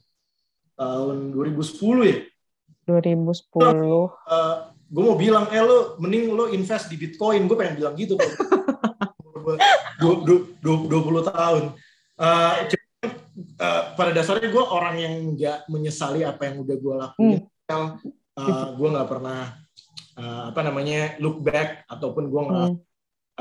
Tahun 0.74 1.16
2010 1.38 2.10
ya? 2.10 2.18
2010. 2.90 3.46
Uh, 3.62 4.74
gue 4.88 5.04
mau 5.04 5.20
bilang 5.20 5.52
eh 5.52 5.60
lo 5.60 6.00
mending 6.00 6.32
lo 6.32 6.48
invest 6.48 6.88
di 6.88 6.96
bitcoin 6.96 7.44
gue 7.46 7.58
pengen 7.60 7.76
bilang 7.84 7.94
gitu 8.00 8.16
dua 10.64 11.02
puluh 11.04 11.24
tahun 11.28 11.76
uh, 12.20 12.54
uh, 13.60 13.84
pada 13.94 14.12
dasarnya 14.16 14.50
gue 14.50 14.64
orang 14.64 14.96
yang 14.96 15.14
nggak 15.36 15.68
menyesali 15.68 16.24
apa 16.24 16.48
yang 16.48 16.64
udah 16.64 16.76
gue 16.80 16.96
lakuin 16.96 17.40
hmm. 17.44 17.88
uh, 18.40 18.68
gue 18.74 18.88
nggak 18.96 19.10
pernah 19.10 19.42
uh, 20.16 20.44
apa 20.52 20.62
namanya 20.64 21.20
look 21.20 21.44
back 21.44 21.84
ataupun 21.92 22.32
gue 22.32 22.42
nggak 22.48 22.68
hmm. 22.72 22.78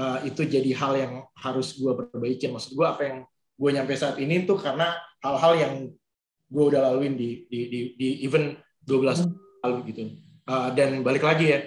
uh, 0.03 0.19
itu 0.27 0.43
jadi 0.45 0.71
hal 0.75 0.93
yang 0.99 1.13
harus 1.39 1.79
gue 1.79 1.93
perbaiki 1.95 2.51
maksud 2.51 2.75
gue 2.75 2.87
apa 2.87 3.03
yang 3.07 3.19
gue 3.57 3.71
nyampe 3.73 3.95
saat 3.97 4.21
ini 4.21 4.45
tuh 4.45 4.61
karena 4.61 4.99
hal-hal 5.25 5.53
yang 5.57 5.75
gue 6.47 6.65
udah 6.75 6.93
laluin 6.93 7.19
di 7.19 7.47
di 7.49 7.61
di, 7.71 7.81
di 7.97 8.09
even 8.23 8.55
12 8.85 9.25
hmm. 9.25 9.33
lalu 9.65 9.79
gitu 9.95 10.01
Uh, 10.47 10.71
dan 10.79 11.03
balik 11.03 11.27
lagi 11.27 11.51
ya, 11.51 11.59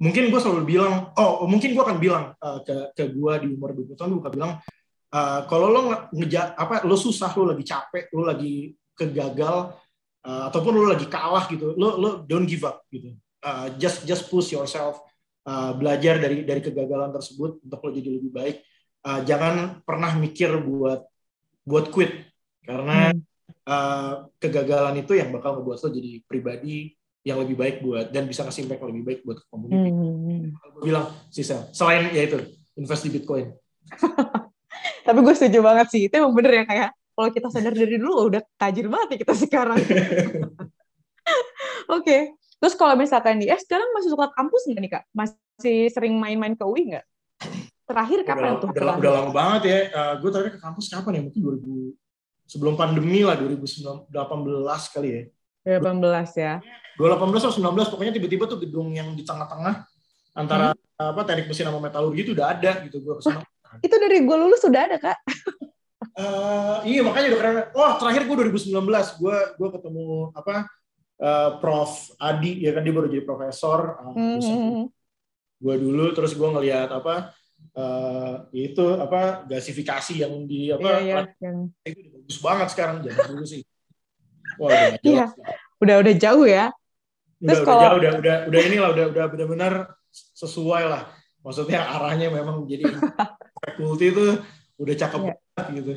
mungkin 0.00 0.32
gue 0.32 0.40
selalu 0.40 0.64
bilang, 0.64 1.12
oh 1.14 1.44
mungkin 1.44 1.76
gue 1.76 1.82
akan 1.84 1.98
bilang 2.00 2.32
uh, 2.40 2.64
ke 2.64 2.96
ke 2.96 3.04
gue 3.12 3.32
di 3.44 3.46
umur 3.52 3.76
20 3.76 3.94
tahun, 3.94 4.10
gue 4.16 4.22
akan 4.24 4.34
bilang, 4.34 4.52
uh, 5.12 5.40
kalau 5.46 5.68
lo 5.68 5.80
ngejar 6.10 6.56
apa, 6.56 6.82
lo 6.88 6.96
susah, 6.96 7.30
lo 7.36 7.52
lagi 7.52 7.64
capek, 7.68 8.10
lo 8.16 8.24
lagi 8.24 8.72
kegagal, 8.96 9.76
uh, 10.24 10.42
ataupun 10.48 10.72
lo 10.72 10.88
lagi 10.88 11.06
kalah 11.06 11.46
gitu, 11.52 11.76
lo 11.76 12.00
lo 12.00 12.08
don't 12.24 12.48
give 12.48 12.64
up 12.64 12.82
gitu, 12.88 13.12
uh, 13.44 13.68
just 13.76 14.08
just 14.08 14.26
push 14.32 14.50
yourself, 14.50 14.98
uh, 15.46 15.76
belajar 15.76 16.16
dari 16.16 16.42
dari 16.42 16.64
kegagalan 16.64 17.12
tersebut 17.12 17.60
untuk 17.60 17.80
lo 17.84 17.90
jadi 17.92 18.08
lebih 18.08 18.32
baik, 18.32 18.56
uh, 19.04 19.20
jangan 19.22 19.84
pernah 19.84 20.16
mikir 20.16 20.58
buat 20.64 21.04
buat 21.64 21.88
quit 21.88 22.28
karena 22.64 23.12
hmm. 23.12 23.20
uh, 23.68 24.28
kegagalan 24.40 25.00
itu 25.00 25.16
yang 25.16 25.32
bakal 25.32 25.60
ngebuat 25.60 25.78
lo 25.80 25.90
jadi 25.92 26.20
pribadi 26.24 26.92
yang 27.24 27.40
lebih 27.40 27.56
baik 27.56 27.80
buat 27.80 28.12
dan 28.12 28.28
bisa 28.28 28.44
ngasih 28.44 28.68
impact 28.68 28.84
yang 28.84 28.90
lebih 28.92 29.04
baik 29.08 29.20
buat 29.24 29.38
community. 29.48 29.90
Hmm. 29.90 29.96
hmm, 29.96 30.16
hmm. 30.28 30.48
Gue 30.76 30.82
bilang 30.92 31.08
sisa 31.32 31.72
selain 31.72 32.12
ya 32.12 32.28
itu 32.28 32.38
invest 32.76 33.02
di 33.08 33.10
Bitcoin. 33.16 33.48
Tapi 35.08 35.18
gue 35.24 35.34
setuju 35.36 35.64
banget 35.64 35.86
sih 35.88 36.08
itu 36.08 36.14
emang 36.14 36.36
bener 36.36 36.52
ya 36.60 36.64
kayak 36.68 36.88
kalau 37.16 37.28
kita 37.32 37.48
sadar 37.48 37.72
dari 37.72 37.96
dulu 37.96 38.28
udah 38.28 38.42
tajir 38.60 38.92
banget 38.92 39.16
ya 39.16 39.18
kita 39.24 39.34
sekarang. 39.40 39.80
Oke, 41.84 42.00
okay. 42.00 42.20
terus 42.60 42.76
kalau 42.76 42.96
misalkan 42.96 43.40
di 43.40 43.48
eh 43.48 43.60
sekarang 43.60 43.88
masih 43.96 44.12
suka 44.12 44.28
kampus 44.32 44.68
nggak 44.68 44.80
nih 44.84 44.92
kak? 44.92 45.04
Masih 45.12 45.78
sering 45.92 46.16
main-main 46.16 46.56
ke 46.56 46.64
UI 46.64 46.92
nggak? 46.92 47.04
Terakhir 47.84 48.18
kapan 48.24 48.56
udah, 48.56 48.60
tuh? 48.60 48.68
Udah, 48.72 48.96
udah 49.00 49.12
lama 49.20 49.30
banget 49.32 49.62
ya. 49.68 49.78
Uh, 49.92 50.14
gue 50.20 50.30
terakhir 50.32 50.52
ke 50.56 50.60
kampus 50.60 50.88
kapan 50.88 51.20
ya? 51.20 51.22
Mungkin 51.28 51.40
2000 51.40 52.48
sebelum 52.48 52.74
pandemi 52.76 53.24
lah 53.24 53.36
2018 53.36 54.12
kali 54.92 55.08
ya. 55.08 55.22
2018 55.64 56.44
ya. 56.44 56.54
2018 57.00 57.48
atau 57.48 57.54
19 57.58 57.92
pokoknya 57.92 58.12
tiba-tiba 58.14 58.44
tuh 58.46 58.58
gedung 58.62 58.94
yang 58.94 59.10
di 59.16 59.26
tengah-tengah 59.26 59.82
antara 60.36 60.74
hmm. 60.74 61.10
apa 61.10 61.20
teknik 61.26 61.46
mesin 61.50 61.66
sama 61.66 61.80
metalurgi 61.82 62.20
itu 62.22 62.32
udah 62.36 62.46
ada 62.54 62.84
gitu 62.86 63.02
gue 63.02 63.14
ke 63.18 63.22
sana. 63.24 63.42
Wah, 63.42 63.80
itu 63.82 63.94
dari 63.98 64.22
gue 64.22 64.36
lulus 64.36 64.60
sudah 64.62 64.80
ada 64.86 64.96
kak. 65.00 65.18
uh, 66.20 66.78
iya 66.90 67.00
makanya 67.02 67.34
udah 67.34 67.40
keren. 67.40 67.56
Oh 67.74 67.92
terakhir 67.98 68.22
gue 68.28 68.36
2019 68.54 68.70
gue 69.18 69.36
gue 69.58 69.68
ketemu 69.80 70.06
apa 70.36 70.54
uh, 71.18 71.50
Prof 71.58 72.14
Adi 72.20 72.62
ya 72.62 72.70
kan 72.76 72.82
dia 72.86 72.94
baru 72.94 73.08
jadi 73.10 73.24
profesor. 73.26 73.98
Uh, 73.98 74.38
hmm. 74.38 74.82
Gue 75.58 75.74
dulu 75.80 76.12
terus 76.12 76.36
gue 76.36 76.48
ngelihat 76.50 76.92
apa 76.92 77.34
uh, 77.74 78.46
itu 78.54 78.84
apa 79.00 79.48
gasifikasi 79.48 80.22
yang 80.22 80.46
di 80.46 80.70
apa 80.70 81.00
iya, 81.00 81.00
iya, 81.02 81.18
yang... 81.40 81.72
itu 81.82 82.10
bagus 82.12 82.38
banget 82.42 82.68
sekarang 82.74 82.96
jangan 83.02 83.24
dulu 83.34 83.44
sih 83.48 83.62
wah 84.60 84.70
udah 84.70 84.98
iya. 85.02 85.26
udah 85.82 85.96
udah 86.00 86.14
jauh 86.16 86.46
ya? 86.46 86.72
Terus 87.44 87.60
udah, 87.60 87.66
kalau 87.66 87.82
udah, 87.82 87.96
udah 87.98 88.12
udah 88.20 88.36
udah 88.48 88.60
inilah 88.64 88.88
udah 88.96 89.04
udah 89.12 89.24
benar-benar 89.28 89.72
sesuai 90.12 90.84
lah. 90.88 91.02
Maksudnya 91.44 91.84
arahnya 91.84 92.32
memang 92.32 92.64
jadi 92.64 92.88
fakulti 93.60 94.12
itu 94.12 94.40
udah 94.80 94.94
cakep 94.96 95.20
yeah. 95.20 95.36
banget 95.36 95.66
gitu. 95.76 95.92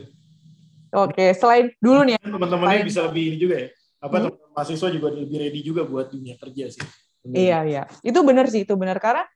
Oke 0.92 1.26
selain 1.36 1.72
dulu 1.80 2.04
nih 2.08 2.20
ya, 2.20 2.22
teman-temannya 2.24 2.84
bisa 2.88 3.08
lebih 3.08 3.24
ini 3.34 3.38
juga 3.40 3.56
ya. 3.64 3.70
Apa 4.04 4.16
hmm? 4.18 4.24
teman 4.28 4.50
mahasiswa 4.56 4.88
juga 4.92 5.08
lebih 5.14 5.38
ready 5.40 5.62
juga 5.64 5.82
buat 5.88 6.12
dunia 6.12 6.36
kerja 6.36 6.74
sih. 6.74 6.86
Bener. 7.24 7.36
iya 7.36 7.60
iya. 7.64 7.84
Itu 8.04 8.24
benar 8.24 8.48
sih 8.48 8.64
itu 8.64 8.74
benar 8.80 9.00
karena 9.04 9.28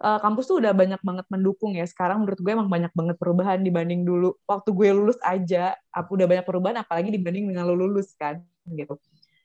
uh, 0.00 0.18
kampus 0.20 0.48
tuh 0.48 0.60
udah 0.60 0.72
banyak 0.72 1.00
banget 1.00 1.26
mendukung 1.28 1.72
ya. 1.76 1.84
Sekarang 1.84 2.24
menurut 2.24 2.40
gue 2.40 2.52
emang 2.52 2.68
banyak 2.68 2.92
banget 2.96 3.16
perubahan 3.20 3.60
dibanding 3.60 4.04
dulu. 4.04 4.36
Waktu 4.48 4.72
gue 4.72 4.88
lulus 4.92 5.18
aja 5.24 5.76
aku 5.92 6.16
udah 6.16 6.26
banyak 6.28 6.44
perubahan 6.44 6.76
apalagi 6.80 7.12
dibanding 7.12 7.48
dengan 7.52 7.68
lo 7.68 7.76
lulus 7.76 8.12
kan 8.16 8.40
gitu 8.74 8.98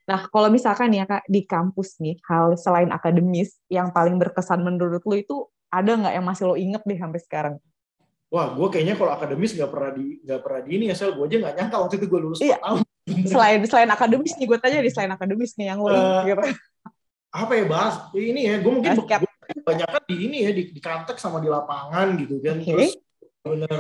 Nah, 0.10 0.28
kalau 0.28 0.50
misalkan 0.50 0.90
ya 0.92 1.06
Kak, 1.06 1.24
di 1.30 1.46
kampus 1.46 2.02
nih, 2.02 2.18
hal 2.26 2.58
selain 2.58 2.90
akademis 2.90 3.56
yang 3.70 3.94
paling 3.94 4.18
berkesan 4.18 4.60
menurut 4.66 5.00
lo 5.06 5.16
itu 5.16 5.36
ada 5.70 5.94
nggak 5.94 6.14
yang 6.18 6.26
masih 6.26 6.44
lo 6.50 6.56
inget 6.58 6.82
deh 6.84 6.98
sampai 6.98 7.22
sekarang? 7.22 7.56
Wah, 8.32 8.56
gue 8.56 8.68
kayaknya 8.72 8.96
kalau 8.96 9.12
akademis 9.16 9.56
nggak 9.56 9.72
pernah 9.72 9.92
di 9.96 10.20
nggak 10.24 10.42
pernah 10.44 10.62
di 10.64 10.70
ini 10.76 10.84
ya, 10.92 10.96
sel 11.00 11.16
gue 11.16 11.26
aja 11.28 11.38
nggak 11.38 11.56
nyangka 11.56 11.78
waktu 11.80 11.96
itu 12.00 12.06
gue 12.12 12.20
lulus 12.20 12.40
iya. 12.42 12.58
tahun. 12.60 12.82
Selain 13.28 13.60
selain 13.68 13.90
akademis 13.92 14.34
nih, 14.40 14.46
gue 14.48 14.58
tanya 14.60 14.80
di 14.84 14.92
selain 14.92 15.12
akademis 15.16 15.52
nih 15.56 15.68
yang 15.72 15.80
lo 15.80 15.92
uh, 15.92 16.24
gitu. 16.28 16.44
Apa 17.32 17.52
ya 17.56 17.64
bahas? 17.68 17.96
Ini 18.12 18.42
ya, 18.42 18.56
gue 18.60 18.72
mungkin 18.72 18.92
Basket. 18.92 19.24
banyak 19.62 19.88
kan 19.88 20.04
di 20.08 20.16
ini 20.16 20.38
ya 20.48 20.52
di, 20.56 20.64
di 20.72 20.80
kantek 20.80 21.20
sama 21.20 21.44
di 21.44 21.48
lapangan 21.52 22.20
gitu 22.20 22.40
kan. 22.40 22.60
Okay. 22.60 22.72
Terus 22.72 22.94
bener 23.42 23.80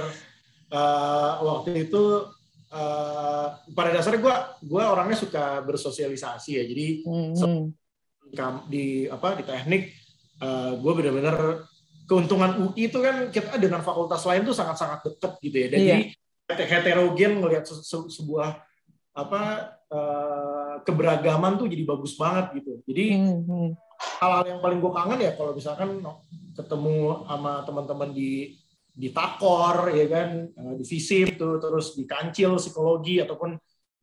uh, 0.73 1.31
waktu 1.43 1.87
itu 1.87 2.27
uh, 2.71 3.47
pada 3.75 3.89
dasarnya 3.91 4.21
gue 4.23 4.35
gue 4.65 4.83
orangnya 4.83 5.17
suka 5.19 5.61
bersosialisasi 5.67 6.51
ya 6.57 6.63
jadi 6.65 6.87
hmm. 7.05 7.65
di 8.71 9.05
apa 9.11 9.35
di 9.35 9.43
teknik 9.43 9.91
uh, 10.39 10.47
eh, 10.47 10.71
gue 10.79 10.91
benar-benar 10.95 11.67
keuntungan 12.07 12.51
UI 12.63 12.87
itu 12.87 12.99
kan 13.03 13.27
kita 13.27 13.59
dengan 13.59 13.83
fakultas 13.83 14.23
lain 14.23 14.47
tuh 14.47 14.55
sangat-sangat 14.55 15.03
dekat 15.03 15.31
gitu 15.43 15.57
ya 15.59 15.67
dan 15.67 15.79
iya. 15.79 15.95
jadi 16.47 16.63
heterogen 16.67 17.39
melihat 17.39 17.63
se 17.67 17.79
se 17.83 17.95
sebuah 18.19 18.59
apa 19.11 19.41
uh, 19.91 20.75
keberagaman 20.87 21.59
tuh 21.59 21.67
jadi 21.67 21.83
bagus 21.83 22.15
banget 22.15 22.63
gitu 22.63 22.79
jadi 22.87 23.19
hmm. 23.19 23.75
hal-hal 24.23 24.43
yang 24.47 24.59
paling 24.63 24.79
gue 24.79 24.91
kangen 24.91 25.19
ya 25.19 25.31
kalau 25.35 25.51
misalkan 25.51 25.99
ketemu 26.55 27.27
sama 27.27 27.63
teman-teman 27.67 28.09
di 28.15 28.60
di 28.91 29.09
takor 29.15 29.95
ya 29.95 30.05
kan 30.11 30.29
uh, 30.51 30.73
di 30.75 30.83
visip 30.83 31.39
tuh 31.39 31.57
terus 31.63 31.95
di 31.95 32.03
kancil 32.03 32.59
psikologi 32.59 33.23
ataupun 33.23 33.55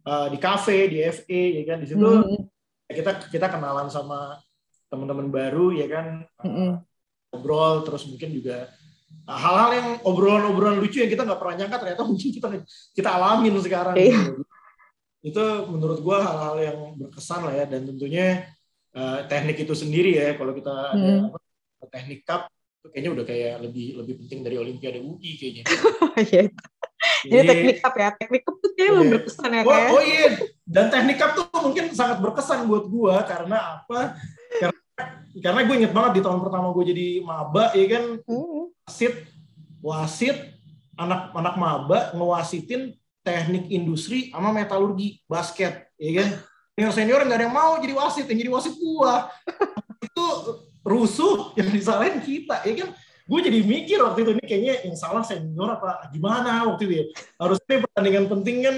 uh, 0.08 0.26
di 0.32 0.38
kafe 0.40 0.88
di 0.88 1.04
FE 1.04 1.42
ya 1.60 1.62
kan 1.68 1.78
di 1.84 1.86
situ 1.86 2.00
mm-hmm. 2.00 2.40
kita 2.88 3.10
kita 3.28 3.46
kenalan 3.52 3.92
sama 3.92 4.40
teman-teman 4.88 5.28
baru 5.28 5.76
ya 5.76 5.86
kan 5.86 6.24
uh, 6.24 6.44
mm-hmm. 6.44 6.70
ngobrol 7.36 7.84
terus 7.84 8.08
mungkin 8.08 8.32
juga 8.32 8.72
hal-hal 9.28 9.70
yang 9.76 9.88
obrolan-obrolan 10.08 10.80
lucu 10.80 11.04
yang 11.04 11.12
kita 11.12 11.28
nggak 11.28 11.40
pernah 11.40 11.54
nyangka 11.60 11.76
ternyata 11.84 12.02
mungkin 12.08 12.28
kita 12.32 12.46
kita 12.96 13.08
alamin 13.12 13.54
sekarang 13.60 13.94
okay. 13.96 14.12
gitu. 14.12 14.42
itu 15.18 15.44
menurut 15.68 15.98
gue 16.00 16.16
hal-hal 16.16 16.56
yang 16.56 16.78
berkesan 16.96 17.44
lah 17.44 17.54
ya 17.54 17.64
dan 17.68 17.84
tentunya 17.84 18.48
uh, 18.96 19.28
teknik 19.28 19.60
itu 19.68 19.74
sendiri 19.76 20.16
ya 20.16 20.32
kalau 20.40 20.56
kita 20.56 20.96
mm. 20.96 20.96
ada 20.96 21.12
apa, 21.28 21.38
teknik 21.92 22.24
cup 22.24 22.48
kayaknya 22.88 23.10
udah 23.14 23.24
kayak 23.26 23.54
lebih 23.62 23.86
lebih 23.98 24.14
penting 24.24 24.40
dari 24.46 24.56
Olimpiade 24.56 25.00
UI 25.02 25.30
kayaknya. 25.40 25.64
Iya. 26.18 26.42
Jadi 27.26 27.42
teknik 27.46 27.78
cup 27.82 27.94
ya, 27.94 28.08
teknik 28.14 28.42
cup 28.46 28.56
tuh 28.58 28.70
kayak 28.74 28.90
yeah. 28.90 28.98
Iya. 29.02 29.10
berkesan 29.14 29.50
ya 29.50 29.62
kayak. 29.62 29.90
Oh, 29.90 29.98
oh 29.98 30.02
iya, 30.02 30.26
dan 30.66 30.86
teknik 30.90 31.16
cup 31.18 31.30
tuh 31.34 31.46
mungkin 31.62 31.84
sangat 31.94 32.18
berkesan 32.22 32.66
buat 32.66 32.84
gue 32.86 33.14
karena 33.26 33.58
apa? 33.78 34.18
Karena 34.58 34.78
karena 35.38 35.60
gue 35.62 35.74
inget 35.78 35.92
banget 35.94 36.12
di 36.18 36.22
tahun 36.24 36.40
pertama 36.42 36.74
gue 36.74 36.84
jadi 36.90 37.06
maba 37.22 37.70
ya 37.74 37.86
kan 37.86 38.04
mm. 38.18 38.64
wasit 38.86 39.14
wasit 39.78 40.36
anak 40.98 41.30
anak 41.30 41.54
maba 41.54 42.10
ngewasitin 42.14 42.98
teknik 43.22 43.70
industri 43.70 44.34
sama 44.34 44.50
metalurgi 44.50 45.22
basket 45.30 45.86
ya 46.00 46.12
kan 46.22 46.28
yang 46.78 46.90
senior 46.94 47.22
nggak 47.22 47.38
ada 47.38 47.44
yang 47.50 47.54
mau 47.54 47.78
jadi 47.78 47.94
wasit 47.94 48.26
yang 48.30 48.38
jadi 48.38 48.50
wasit 48.54 48.74
gua 48.78 49.26
itu 49.98 50.26
rusuh 50.88 51.52
yang 51.60 51.68
disalahin 51.68 52.24
kita 52.24 52.64
ya 52.64 52.74
kan? 52.84 52.90
Gue 53.28 53.44
jadi 53.44 53.60
mikir 53.60 54.00
waktu 54.00 54.24
itu 54.24 54.30
ini 54.40 54.44
kayaknya 54.48 54.74
yang 54.88 54.96
salah 54.96 55.20
senior 55.20 55.76
apa 55.76 56.08
gimana 56.08 56.64
waktu 56.64 56.88
itu 56.88 56.94
ya. 56.96 57.04
Harusnya 57.36 57.84
pertandingan 57.84 58.24
penting 58.32 58.56
kan 58.64 58.76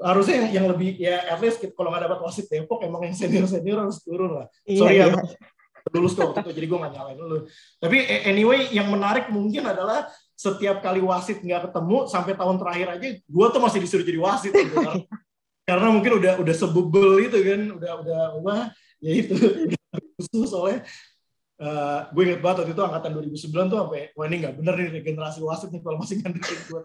harusnya 0.00 0.34
yang, 0.40 0.48
yang 0.56 0.66
lebih 0.72 0.96
ya 0.96 1.28
at 1.28 1.38
least 1.44 1.60
kalau 1.76 1.92
nggak 1.92 2.08
dapat 2.08 2.18
wasit 2.24 2.48
Depok 2.48 2.80
emang 2.80 3.04
yang 3.04 3.12
senior 3.12 3.44
senior 3.44 3.84
harus 3.84 4.00
turun 4.00 4.40
lah. 4.40 4.46
Iya, 4.64 4.80
sorry 4.80 4.96
ya, 4.96 5.06
iya. 5.12 5.20
ya 5.20 5.36
lulus 5.90 6.14
waktu 6.14 6.46
itu 6.46 6.50
jadi 6.62 6.66
gue 6.70 6.78
nggak 6.78 6.92
nyalain 6.94 7.18
dulu 7.18 7.36
tapi 7.82 7.96
anyway 8.22 8.70
yang 8.70 8.86
menarik 8.86 9.26
mungkin 9.34 9.66
adalah 9.66 10.06
setiap 10.38 10.78
kali 10.78 11.02
wasit 11.02 11.42
nggak 11.42 11.70
ketemu 11.70 12.06
sampai 12.06 12.32
tahun 12.38 12.56
terakhir 12.62 12.88
aja 12.98 13.08
gue 13.18 13.46
tuh 13.50 13.60
masih 13.62 13.78
disuruh 13.82 14.06
jadi 14.06 14.20
wasit 14.22 14.52
gitu, 14.54 14.78
karena 15.68 15.88
mungkin 15.90 16.12
udah 16.22 16.32
udah 16.38 16.54
sebebel 16.54 17.10
itu 17.26 17.38
kan 17.42 17.60
udah 17.78 17.92
udah 18.02 18.20
apa 18.38 18.54
ya 19.02 19.12
itu 19.26 19.34
udah 20.38 20.46
soalnya 20.46 20.80
uh, 21.62 22.10
gue 22.10 22.22
inget 22.26 22.40
banget 22.42 22.66
waktu 22.66 22.72
itu 22.74 22.82
angkatan 22.82 23.10
2009 23.14 23.70
tuh 23.70 23.78
sampai 23.86 24.02
wah 24.18 24.26
ini 24.26 24.36
nggak 24.42 24.54
bener 24.58 24.74
nih 24.74 24.90
regenerasi 25.00 25.38
wasit 25.46 25.70
nih 25.70 25.80
kalau 25.80 25.96
masih 26.02 26.18
ngandelin 26.18 26.60
gue 26.66 26.82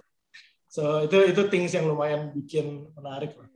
so 0.69 0.83
itu 1.01 1.17
itu 1.33 1.41
things 1.49 1.73
yang 1.73 1.89
lumayan 1.89 2.29
bikin 2.35 2.85
menarik 2.93 3.33
lah. 3.33 3.49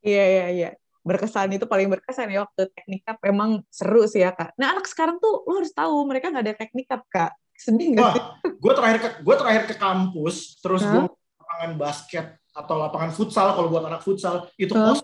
Iya 0.00 0.24
iya 0.24 0.46
iya. 0.52 0.70
Berkesan 1.00 1.56
itu 1.56 1.64
paling 1.64 1.88
berkesan 1.88 2.28
ya 2.28 2.44
waktu 2.44 2.68
teknik 2.76 3.02
up. 3.08 3.18
Emang 3.24 3.64
seru 3.72 4.04
sih 4.04 4.20
ya 4.20 4.36
kak. 4.36 4.52
Nah 4.60 4.76
anak 4.76 4.84
sekarang 4.88 5.16
tuh 5.16 5.44
lo 5.48 5.60
harus 5.60 5.72
tahu 5.72 6.04
mereka 6.04 6.28
nggak 6.28 6.44
ada 6.44 6.54
teknik 6.56 6.88
up 6.92 7.02
kak. 7.08 7.32
Sedih 7.56 7.96
nggak 7.96 8.04
sih? 8.16 8.22
gue 8.60 8.72
terakhir 8.76 8.98
ke 9.00 9.08
gue 9.24 9.36
terakhir 9.36 9.62
ke 9.68 9.74
kampus 9.80 10.60
terus 10.60 10.84
huh? 10.84 10.92
gue 10.92 11.02
lapangan 11.40 11.72
basket 11.80 12.26
atau 12.52 12.74
lapangan 12.76 13.10
futsal 13.16 13.56
kalau 13.56 13.68
buat 13.72 13.84
anak 13.88 14.04
futsal 14.04 14.48
itu 14.60 14.72
huh? 14.76 14.92
kos. 14.92 15.00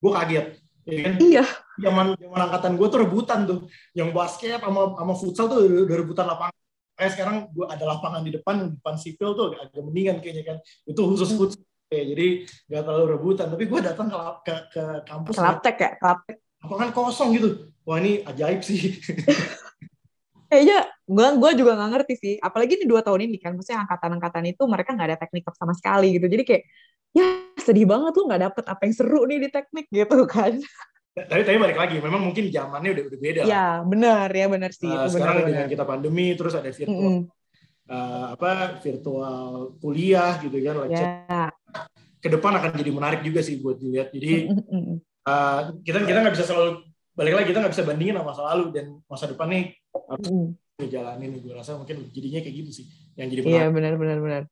Gue 0.00 0.12
kaget 0.14 0.46
ya 0.86 1.00
kan? 1.06 1.14
Iya. 1.20 1.44
Zaman 1.80 2.06
zaman 2.16 2.40
angkatan 2.48 2.72
gue 2.76 2.86
tuh 2.92 3.00
rebutan 3.00 3.38
tuh, 3.48 3.58
yang 3.96 4.12
basket 4.12 4.60
sama 4.60 4.94
sama 4.96 5.14
futsal 5.16 5.46
tuh 5.48 5.60
udah 5.88 5.96
rebutan 5.96 6.26
lapangan. 6.28 6.56
Kayak 6.96 7.12
sekarang 7.16 7.36
gue 7.48 7.64
ada 7.64 7.84
lapangan 7.88 8.20
di 8.20 8.30
depan, 8.36 8.76
depan 8.76 8.94
sipil 9.00 9.32
tuh 9.32 9.56
agak 9.56 9.80
mendingan 9.80 10.20
kayaknya 10.20 10.44
kan. 10.44 10.56
Itu 10.84 11.08
khusus 11.08 11.32
hmm. 11.32 11.38
futsal. 11.40 11.64
Ya, 11.90 12.06
jadi 12.06 12.46
nggak 12.70 12.82
terlalu 12.86 13.06
rebutan. 13.18 13.46
Tapi 13.50 13.64
gue 13.66 13.80
datang 13.82 14.06
ke, 14.06 14.20
ke, 14.46 14.54
ke 14.70 14.84
kampus. 15.10 15.34
Kelaptek 15.34 15.76
ya, 15.80 15.90
kelaptek. 15.98 16.36
Lapangan 16.60 16.88
kosong 16.94 17.28
gitu. 17.34 17.48
Wah 17.82 17.98
ini 17.98 18.22
ajaib 18.22 18.60
sih. 18.62 18.94
Kayaknya 20.50 20.78
gue 21.06 21.28
gue 21.38 21.50
juga 21.62 21.72
nggak 21.78 21.90
ngerti 21.94 22.14
sih. 22.18 22.34
Apalagi 22.42 22.82
ini 22.82 22.84
dua 22.90 23.06
tahun 23.06 23.30
ini 23.30 23.38
kan, 23.38 23.54
maksudnya 23.54 23.86
angkatan-angkatan 23.86 24.44
itu 24.50 24.62
mereka 24.66 24.98
nggak 24.98 25.08
ada 25.14 25.18
teknik 25.22 25.46
sama 25.54 25.72
sekali 25.78 26.18
gitu. 26.18 26.26
Jadi 26.26 26.42
kayak 26.42 26.62
ya 27.14 27.26
sedih 27.58 27.86
banget 27.86 28.12
tuh 28.14 28.24
nggak 28.26 28.42
dapet 28.50 28.64
apa 28.70 28.80
yang 28.86 28.94
seru 28.94 29.22
nih 29.26 29.38
di 29.46 29.48
teknik 29.50 29.86
gitu 29.94 30.26
kan 30.26 30.58
tapi 31.10 31.42
tapi 31.42 31.58
balik 31.58 31.78
lagi 31.78 31.96
memang 31.98 32.22
mungkin 32.22 32.48
zamannya 32.48 32.90
udah 32.94 33.04
udah 33.10 33.18
beda 33.18 33.40
ya 33.44 33.82
benar 33.82 34.30
ya 34.30 34.46
benar 34.46 34.70
sih 34.70 34.88
uh, 34.88 35.10
sekarang 35.10 35.42
benar, 35.42 35.48
dengan 35.50 35.66
kita 35.66 35.84
pandemi 35.84 36.38
terus 36.38 36.54
ada 36.54 36.70
virtual 36.70 36.94
mm 36.94 37.02
-hmm. 37.02 37.20
uh, 37.90 38.26
apa 38.38 38.50
virtual 38.78 39.74
kuliah 39.82 40.38
gitu 40.38 40.56
kan 40.62 40.74
lecture 40.86 41.10
yeah. 41.26 41.50
ke 42.22 42.28
depan 42.30 42.52
akan 42.62 42.70
jadi 42.78 42.90
menarik 42.94 43.20
juga 43.26 43.42
sih 43.42 43.58
buat 43.58 43.82
dilihat 43.82 44.14
jadi 44.14 44.54
mm 44.54 44.62
-hmm. 44.62 44.96
uh, 45.26 45.60
kita 45.82 45.98
kita 46.06 46.18
nggak 46.22 46.34
bisa 46.38 46.46
selalu 46.46 46.86
balik 47.20 47.36
lagi 47.36 47.46
kita 47.52 47.58
nggak 47.60 47.74
bisa 47.76 47.84
bandingin 47.84 48.16
sama 48.16 48.32
masa 48.32 48.42
lalu 48.48 48.64
dan 48.72 48.86
masa 49.04 49.28
depan 49.28 49.48
nih. 49.52 49.64
Harus 49.92 50.28
mm 50.32 50.48
jalanin 50.80 51.36
gue 51.44 51.52
rasa 51.52 51.76
mungkin 51.76 52.08
jadinya 52.08 52.40
kayak 52.40 52.56
gitu 52.64 52.70
sih 52.72 52.86
yang 53.12 53.28
jadi 53.28 53.44
iya 53.44 53.64
benar 53.68 54.00
benar 54.00 54.16
benar. 54.16 54.42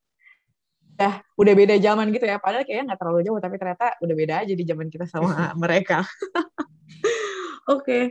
Udah 0.92 1.14
udah 1.40 1.54
beda 1.56 1.80
zaman 1.80 2.12
gitu 2.12 2.28
ya 2.28 2.36
padahal 2.36 2.68
kayaknya 2.68 2.92
nggak 2.92 3.00
terlalu 3.00 3.24
jauh 3.24 3.40
tapi 3.40 3.56
ternyata 3.56 3.96
udah 4.04 4.12
beda 4.12 4.34
aja 4.44 4.52
di 4.52 4.64
zaman 4.68 4.92
kita 4.92 5.08
sama 5.08 5.32
mereka. 5.62 6.04
Oke 7.72 7.80
okay. 7.80 8.02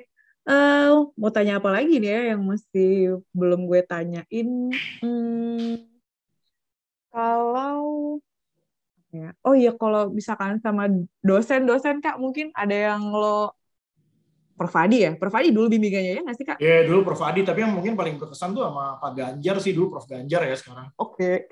uh, 0.50 0.54
eh, 0.54 0.90
mau 1.14 1.30
tanya 1.30 1.62
apa 1.62 1.70
lagi 1.70 2.02
nih 2.02 2.10
ya 2.10 2.22
yang 2.34 2.42
masih 2.42 3.22
belum 3.38 3.70
gue 3.70 3.86
tanyain? 3.86 4.50
Hmm, 5.06 5.78
kalau 7.14 8.18
ya 9.14 9.30
oh 9.46 9.54
iya 9.54 9.78
kalau 9.78 10.10
misalkan 10.10 10.58
sama 10.58 10.90
dosen-dosen 11.22 12.02
kak 12.02 12.18
mungkin 12.18 12.50
ada 12.58 12.74
yang 12.74 13.14
lo 13.14 13.54
Profadi 14.58 15.06
ya? 15.06 15.12
Profadi 15.14 15.54
dulu 15.54 15.70
bimbingannya 15.70 16.12
ya 16.18 16.22
nggak 16.26 16.36
sih 16.36 16.46
Kak? 16.50 16.58
Iya, 16.58 16.70
yeah, 16.74 16.82
dulu 16.90 17.06
Profadi. 17.06 17.46
Tapi 17.46 17.62
yang 17.62 17.78
mungkin 17.78 17.94
paling 17.94 18.18
berkesan 18.18 18.58
tuh 18.58 18.66
sama 18.66 18.98
Pak 18.98 19.12
Ganjar 19.14 19.56
sih 19.62 19.78
dulu, 19.78 19.94
Prof 19.94 20.10
Ganjar 20.10 20.42
ya 20.50 20.56
sekarang. 20.58 20.90
Oke. 20.98 21.48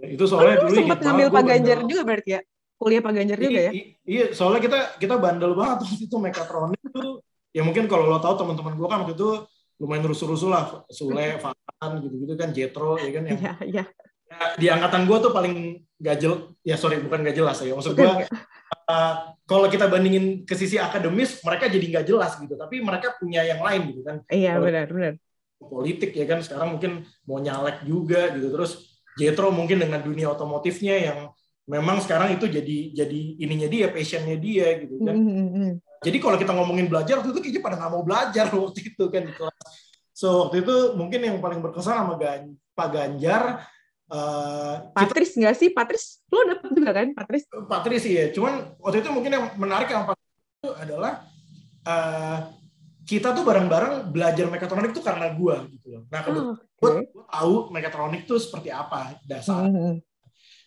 Okay. 0.00 0.16
Itu 0.16 0.24
soalnya 0.24 0.64
oh, 0.64 0.72
dulu 0.72 0.80
sempat 0.80 0.98
ngambil 1.04 1.28
Pak 1.28 1.44
Ganjar 1.44 1.78
juga 1.84 2.02
berarti 2.08 2.30
ya? 2.32 2.40
Kuliah 2.80 3.02
Pak 3.04 3.12
Ganjar 3.12 3.38
juga 3.38 3.60
ya? 3.68 3.72
Iya, 4.08 4.26
soalnya 4.32 4.60
kita 4.64 4.78
kita 4.96 5.14
bandel 5.20 5.52
banget 5.52 5.84
waktu 5.84 6.04
itu 6.08 6.16
mekatronik 6.16 6.82
tuh. 6.88 7.20
Ya 7.52 7.60
mungkin 7.60 7.84
kalau 7.84 8.08
lo 8.08 8.16
tahu 8.16 8.40
teman-teman 8.40 8.72
gue 8.80 8.88
kan 8.88 8.98
waktu 9.04 9.12
itu 9.12 9.28
lumayan 9.78 10.04
rusuh-rusuh 10.10 10.50
lah 10.50 10.62
Sule, 10.90 11.38
Fatan 11.38 11.90
gitu-gitu 12.02 12.34
kan 12.34 12.50
Jetro 12.50 12.98
ya 12.98 13.10
kan 13.14 13.22
yang 13.30 13.38
Iya, 13.38 13.54
iya. 13.62 13.84
ya, 14.26 14.38
di 14.58 14.66
angkatan 14.66 15.06
gue 15.06 15.18
tuh 15.22 15.30
paling 15.30 15.54
gak 16.02 16.18
jelas 16.18 16.40
ya 16.66 16.74
sorry 16.74 16.98
bukan 16.98 17.22
gak 17.22 17.36
jelas 17.38 17.56
ya 17.62 17.72
maksud 17.78 17.94
gue 17.94 18.26
uh, 18.88 19.14
kalau 19.44 19.68
kita 19.68 19.86
bandingin 19.86 20.42
ke 20.48 20.56
sisi 20.56 20.80
akademis 20.80 21.44
mereka 21.44 21.68
jadi 21.68 21.84
nggak 21.84 22.06
jelas 22.08 22.32
gitu. 22.40 22.56
Tapi 22.56 22.80
mereka 22.80 23.14
punya 23.20 23.44
yang 23.44 23.60
lain 23.60 23.92
gitu 23.92 24.00
kan. 24.02 24.16
Iya, 24.32 24.56
benar, 24.58 24.88
benar. 24.88 25.14
politik 25.58 26.14
ya 26.14 26.22
kan 26.22 26.38
sekarang 26.38 26.78
mungkin 26.78 27.02
mau 27.26 27.38
nyalek 27.42 27.82
juga 27.84 28.30
gitu. 28.34 28.48
Terus 28.54 29.02
Jetro 29.18 29.50
mungkin 29.50 29.82
dengan 29.82 29.98
dunia 29.98 30.30
otomotifnya 30.30 30.94
yang 30.94 31.18
memang 31.66 31.98
sekarang 32.00 32.38
itu 32.38 32.48
jadi 32.48 32.94
jadi 32.94 33.20
ininya 33.42 33.68
dia 33.68 33.90
passionnya 33.90 34.38
dia 34.38 34.78
gitu 34.80 35.02
kan. 35.02 35.18
Hmm, 35.18 35.28
hmm, 35.28 35.48
hmm. 35.52 35.72
jadi 36.00 36.16
kalau 36.22 36.36
kita 36.38 36.52
ngomongin 36.54 36.86
belajar 36.86 37.20
waktu 37.20 37.34
itu 37.34 37.40
kayaknya 37.44 37.62
pada 37.66 37.76
nggak 37.76 37.92
mau 37.92 38.02
belajar 38.06 38.46
waktu 38.62 38.80
itu 38.86 39.04
kan 39.10 39.22
di 39.26 39.34
kelas. 39.34 39.66
So 40.14 40.48
waktu 40.48 40.62
itu 40.62 40.76
mungkin 40.94 41.20
yang 41.26 41.38
paling 41.42 41.58
berkesan 41.58 42.06
sama 42.06 42.14
Gan- 42.16 42.54
Pak 42.78 42.88
Ganjar 42.94 43.66
eh, 44.08 44.74
kita 44.88 44.94
Patris 44.96 45.30
nggak 45.36 45.56
sih? 45.56 45.68
Patris, 45.72 46.04
lo 46.32 46.40
dapet 46.48 46.70
juga 46.72 46.90
kan 46.96 47.08
Patris? 47.12 47.42
Patris 47.48 48.00
sih 48.04 48.14
ya. 48.16 48.26
Cuman 48.32 48.76
waktu 48.80 49.04
itu 49.04 49.10
mungkin 49.12 49.32
yang 49.32 49.44
menarik 49.60 49.88
yang 49.92 50.08
pas 50.08 50.16
itu 50.58 50.70
adalah 50.74 51.24
eh, 51.84 52.38
kita 53.08 53.32
tuh 53.32 53.40
bareng-bareng 53.40 54.12
belajar 54.12 54.52
mekatronik 54.52 54.92
tuh 54.92 55.00
karena 55.00 55.32
gua 55.32 55.64
gitu 55.72 55.86
loh. 55.96 56.02
Nah, 56.12 56.20
kebetulan 56.20 56.52
Oh, 56.52 56.56
oke. 56.60 57.00
gua 57.08 57.24
tahu 57.32 57.54
mekatronik 57.72 58.22
tuh 58.28 58.36
seperti 58.36 58.68
apa 58.68 59.16
dasar. 59.24 59.64
Hmm, 59.64 59.72
hmm. 59.72 59.94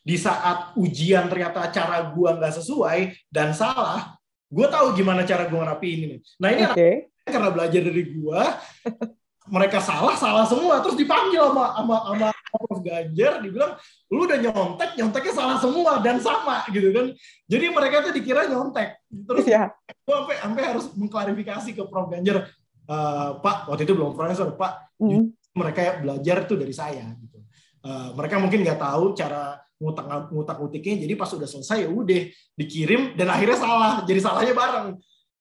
Di 0.02 0.18
saat 0.18 0.74
ujian 0.74 1.30
ternyata 1.30 1.70
cara 1.70 2.02
gua 2.10 2.34
nggak 2.42 2.58
sesuai 2.58 3.14
dan 3.30 3.54
salah, 3.54 4.18
gua 4.50 4.68
tahu 4.74 4.98
gimana 4.98 5.22
cara 5.22 5.46
gua 5.46 5.70
ngerapiin 5.70 6.00
ini. 6.10 6.18
Nah, 6.42 6.50
ini 6.50 6.64
Oke. 6.66 6.90
karena 7.30 7.54
belajar 7.54 7.82
dari 7.86 8.04
gua 8.18 8.42
mereka 9.50 9.82
salah 9.82 10.14
salah 10.14 10.46
semua. 10.46 10.84
Terus 10.86 10.94
dipanggil 11.00 11.42
sama 11.42 11.74
sama 11.74 11.96
sama 12.06 12.28
Prof 12.52 12.80
Ganjar 12.84 13.42
dibilang 13.42 13.74
lu 14.14 14.28
udah 14.30 14.38
nyontek 14.38 14.90
nyonteknya 15.00 15.34
salah 15.34 15.58
semua 15.58 15.98
dan 16.04 16.22
sama 16.22 16.62
gitu 16.70 16.94
kan. 16.94 17.16
Jadi 17.50 17.66
mereka 17.74 18.06
tuh 18.06 18.14
dikira 18.14 18.46
nyontek. 18.46 19.02
Terus 19.10 19.46
Iya. 19.50 19.74
gua 20.06 20.26
sampai 20.26 20.36
sampai 20.38 20.64
harus 20.68 20.86
mengklarifikasi 20.94 21.70
ke 21.74 21.84
Prof. 21.90 22.12
Ganjar 22.14 22.52
"Eh, 22.86 23.30
Pak 23.42 23.72
waktu 23.72 23.88
itu 23.88 23.94
belum 23.98 24.14
profesor 24.14 24.54
Pak 24.54 24.94
Hmm. 25.02 25.34
mereka 25.58 25.98
belajar 26.04 26.46
tuh 26.46 26.62
dari 26.62 26.76
saya 26.76 27.10
gitu. 27.18 27.38
Eh, 27.82 28.10
mereka 28.14 28.38
mungkin 28.38 28.62
nggak 28.62 28.78
tahu 28.78 29.18
cara 29.18 29.58
ngutak 29.82 30.06
ngutak 30.30 30.58
ngutiknya 30.62 31.10
jadi 31.10 31.14
pas 31.18 31.34
udah 31.34 31.50
selesai 31.50 31.82
ya 31.82 31.90
udah 31.90 32.30
dikirim 32.54 33.18
dan 33.18 33.34
akhirnya 33.34 33.58
salah 33.58 34.06
jadi 34.06 34.22
salahnya 34.22 34.54
bareng. 34.54 34.90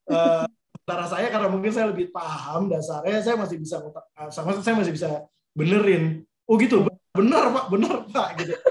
Eh, 0.08 0.44
sementara 0.90 1.06
saya 1.06 1.30
karena 1.30 1.46
mungkin 1.46 1.70
saya 1.70 1.86
lebih 1.94 2.10
paham 2.10 2.66
dasarnya 2.66 3.22
saya 3.22 3.38
masih 3.38 3.62
bisa 3.62 3.78
eh, 3.78 4.30
sama 4.34 4.58
saya 4.58 4.74
masih 4.74 4.90
bisa 4.90 5.22
benerin 5.54 6.26
oh 6.50 6.58
gitu 6.58 6.82
benar 7.14 7.46
pak 7.54 7.64
benar 7.70 7.94
pak 8.10 8.28
gitu 8.42 8.54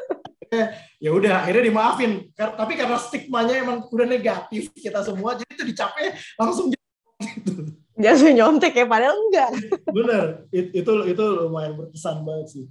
Eh, 0.49 0.65
ya 0.97 1.13
udah 1.13 1.45
akhirnya 1.45 1.69
dimaafin 1.69 2.25
tapi 2.33 2.73
karena 2.73 2.97
stigmanya 2.97 3.61
emang 3.61 3.85
udah 3.85 4.01
negatif 4.09 4.73
kita 4.73 5.05
semua 5.05 5.37
jadi 5.37 5.45
itu 5.45 5.61
dicapnya 5.61 6.17
langsung 6.41 6.73
gitu 6.73 7.69
Jasa 7.93 8.33
nyontek 8.33 8.73
ya, 8.73 8.89
padahal 8.89 9.13
enggak. 9.13 9.53
bener 10.01 10.49
It- 10.49 10.73
itu 10.73 10.91
itu 11.05 11.21
lumayan 11.21 11.77
berkesan 11.77 12.25
banget 12.25 12.47
sih 12.49 12.65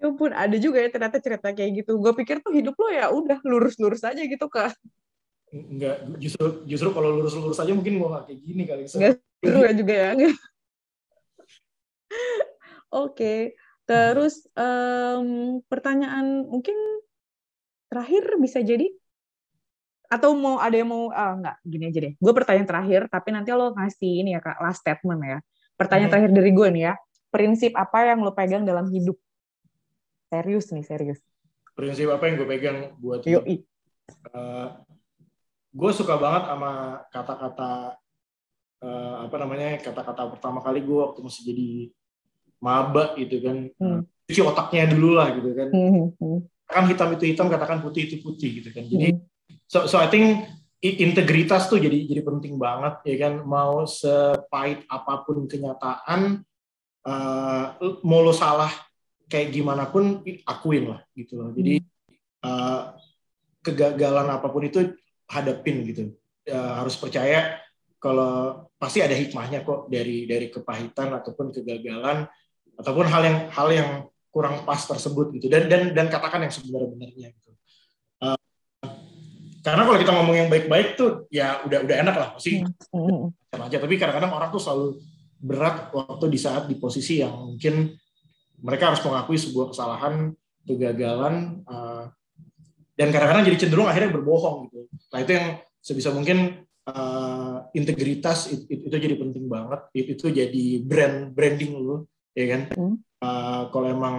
Ya 0.00 0.08
ampun, 0.08 0.32
ada 0.32 0.56
juga 0.56 0.80
ya 0.80 0.88
ternyata 0.88 1.20
cerita 1.20 1.52
kayak 1.52 1.84
gitu. 1.84 2.00
Gue 2.00 2.12
pikir 2.16 2.40
tuh 2.40 2.56
hidup 2.56 2.72
lo 2.80 2.88
ya 2.88 3.12
udah 3.12 3.36
lurus-lurus 3.44 4.00
aja 4.00 4.20
gitu 4.24 4.48
kak. 4.48 4.72
Enggak, 5.66 5.96
justru 6.18 6.46
justru 6.64 6.88
kalau 6.92 7.16
lurus-lurus 7.16 7.56
aja 7.56 7.72
mungkin 7.72 7.96
gua 7.96 8.08
nggak 8.18 8.24
kayak 8.28 8.40
gini 8.42 8.62
kali. 8.64 8.82
So, 8.86 8.96
Nggak. 8.98 9.16
Enggak 9.42 9.74
juga 9.76 9.94
ya. 9.94 10.08
enggak. 10.12 10.34
Oke, 13.04 13.34
terus 13.84 14.46
em, 14.54 15.60
pertanyaan 15.66 16.46
mungkin 16.46 16.76
terakhir 17.86 18.38
bisa 18.38 18.62
jadi 18.62 18.86
atau 20.06 20.38
mau 20.38 20.62
ada 20.62 20.74
yang 20.78 20.86
mau 20.86 21.10
ah 21.10 21.34
enggak 21.34 21.56
gini 21.66 21.84
aja 21.90 21.98
deh. 21.98 22.14
Gue 22.16 22.32
pertanyaan 22.32 22.68
terakhir 22.70 23.00
tapi 23.10 23.34
nanti 23.34 23.50
lo 23.50 23.74
ngasih 23.74 24.22
ini 24.22 24.38
ya 24.38 24.40
kak 24.42 24.62
last 24.62 24.80
statement 24.82 25.20
ya. 25.22 25.38
Pertanyaan 25.74 26.08
Hmm. 26.08 26.14
terakhir 26.14 26.32
dari 26.32 26.50
gue 26.54 26.68
nih 26.72 26.82
ya. 26.90 26.94
Prinsip 27.28 27.72
apa 27.74 28.06
yang 28.06 28.22
lo 28.22 28.32
pegang 28.32 28.62
dalam 28.62 28.86
hidup? 28.88 29.18
Serius 30.30 30.70
nih 30.72 30.86
serius. 30.86 31.20
prinsip 31.76 32.08
apa 32.08 32.24
yang 32.24 32.40
gue 32.40 32.48
pegang 32.48 32.78
buat 32.96 33.20
hidup? 33.20 33.44
Yoi. 33.44 33.60
Gue 35.76 35.90
suka 35.92 36.16
banget 36.16 36.48
sama 36.48 37.04
kata-kata 37.12 38.00
eh, 38.80 39.14
apa 39.28 39.36
namanya 39.36 39.76
kata-kata 39.84 40.22
pertama 40.32 40.64
kali 40.64 40.80
gue 40.80 40.96
waktu 40.96 41.20
masih 41.20 41.42
jadi 41.52 41.68
maba 42.64 43.12
gitu 43.20 43.36
kan. 43.44 43.56
Hmm. 43.76 44.00
Cuci 44.24 44.40
otaknya 44.40 44.88
dulu 44.88 45.12
lah 45.12 45.36
gitu 45.36 45.52
kan. 45.52 45.68
Hmm, 45.68 46.40
Katakan 46.66 46.84
hitam 46.90 47.08
itu 47.14 47.24
hitam, 47.28 47.46
katakan 47.52 47.78
putih 47.84 48.08
itu 48.08 48.24
putih 48.24 48.64
gitu 48.64 48.72
kan. 48.72 48.88
Jadi 48.88 49.12
hmm. 49.12 49.20
so, 49.68 49.84
so 49.84 50.00
I 50.00 50.08
think 50.08 50.48
integritas 50.80 51.66
tuh 51.66 51.80
jadi 51.80 52.04
jadi 52.06 52.22
penting 52.22 52.60
banget 52.60 53.00
ya 53.08 53.16
kan 53.26 53.34
mau 53.42 53.88
sepahit 53.88 54.84
apa 54.86 55.24
pun 55.24 55.48
kenyataan 55.48 56.44
eh, 57.06 57.64
mau 58.04 58.20
lo 58.20 58.30
salah 58.36 58.70
kayak 59.26 59.50
gimana 59.50 59.88
pun 59.90 60.22
akuin 60.46 60.94
lah 60.94 61.00
gitu 61.16 61.40
loh 61.40 61.50
jadi 61.56 61.80
eh, 62.44 62.82
kegagalan 63.64 64.28
apa 64.30 64.46
pun 64.46 64.62
itu 64.68 64.94
hadapin 65.30 65.86
gitu. 65.86 66.14
Eh, 66.46 66.54
harus 66.54 66.94
percaya 66.98 67.58
kalau 67.98 68.66
pasti 68.78 69.02
ada 69.02 69.16
hikmahnya 69.16 69.66
kok 69.66 69.90
dari 69.90 70.28
dari 70.30 70.52
kepahitan 70.52 71.10
ataupun 71.16 71.50
kegagalan 71.50 72.28
ataupun 72.76 73.06
hal 73.08 73.22
yang 73.24 73.38
hal 73.50 73.68
yang 73.72 73.90
kurang 74.30 74.62
pas 74.62 74.78
tersebut 74.78 75.34
gitu. 75.34 75.46
Dan 75.50 75.66
dan 75.66 75.90
dan 75.96 76.06
katakan 76.06 76.44
yang 76.46 76.52
sebenarnya 76.52 77.34
gitu. 77.34 77.46
Karena 79.66 79.82
kalau 79.82 79.98
kita 79.98 80.14
ngomong 80.14 80.36
yang 80.38 80.46
baik-baik 80.46 80.94
tuh 80.94 81.26
ya 81.26 81.58
udah 81.66 81.82
udah 81.82 81.96
enak 82.06 82.14
lah. 82.14 82.28
Pasti 82.38 82.62
macam 82.62 83.60
aja. 83.66 83.82
Tapi 83.82 83.94
kadang-kadang 83.98 84.30
orang 84.30 84.54
tuh 84.54 84.62
selalu 84.62 85.02
berat 85.42 85.90
waktu 85.90 86.26
di 86.30 86.38
saat 86.38 86.70
di 86.70 86.78
posisi 86.78 87.18
yang 87.18 87.34
mungkin 87.34 87.90
mereka 88.62 88.94
harus 88.94 89.02
mengakui 89.02 89.34
sebuah 89.34 89.74
kesalahan 89.74 90.30
kegagalan 90.62 91.66
eh, 91.66 92.04
dan 92.96 93.12
kadang-kadang 93.12 93.44
jadi 93.44 93.58
cenderung 93.60 93.86
akhirnya 93.86 94.10
berbohong 94.16 94.72
gitu. 94.72 94.88
Nah 95.12 95.18
itu 95.20 95.30
yang 95.36 95.46
sebisa 95.84 96.10
mungkin 96.10 96.64
eh, 96.86 97.56
integritas 97.76 98.48
it- 98.50 98.66
it- 98.72 98.88
itu, 98.88 98.96
jadi 98.96 99.14
penting 99.20 99.46
banget. 99.46 99.90
Itu, 99.92 100.10
itu 100.16 100.26
jadi 100.32 100.64
brand 100.80 101.36
branding 101.36 101.76
lu 101.76 102.08
ya 102.32 102.46
kan? 102.56 102.62
Hmm. 102.72 102.96
Eh, 103.20 103.62
kalau 103.68 103.86
emang 103.86 104.16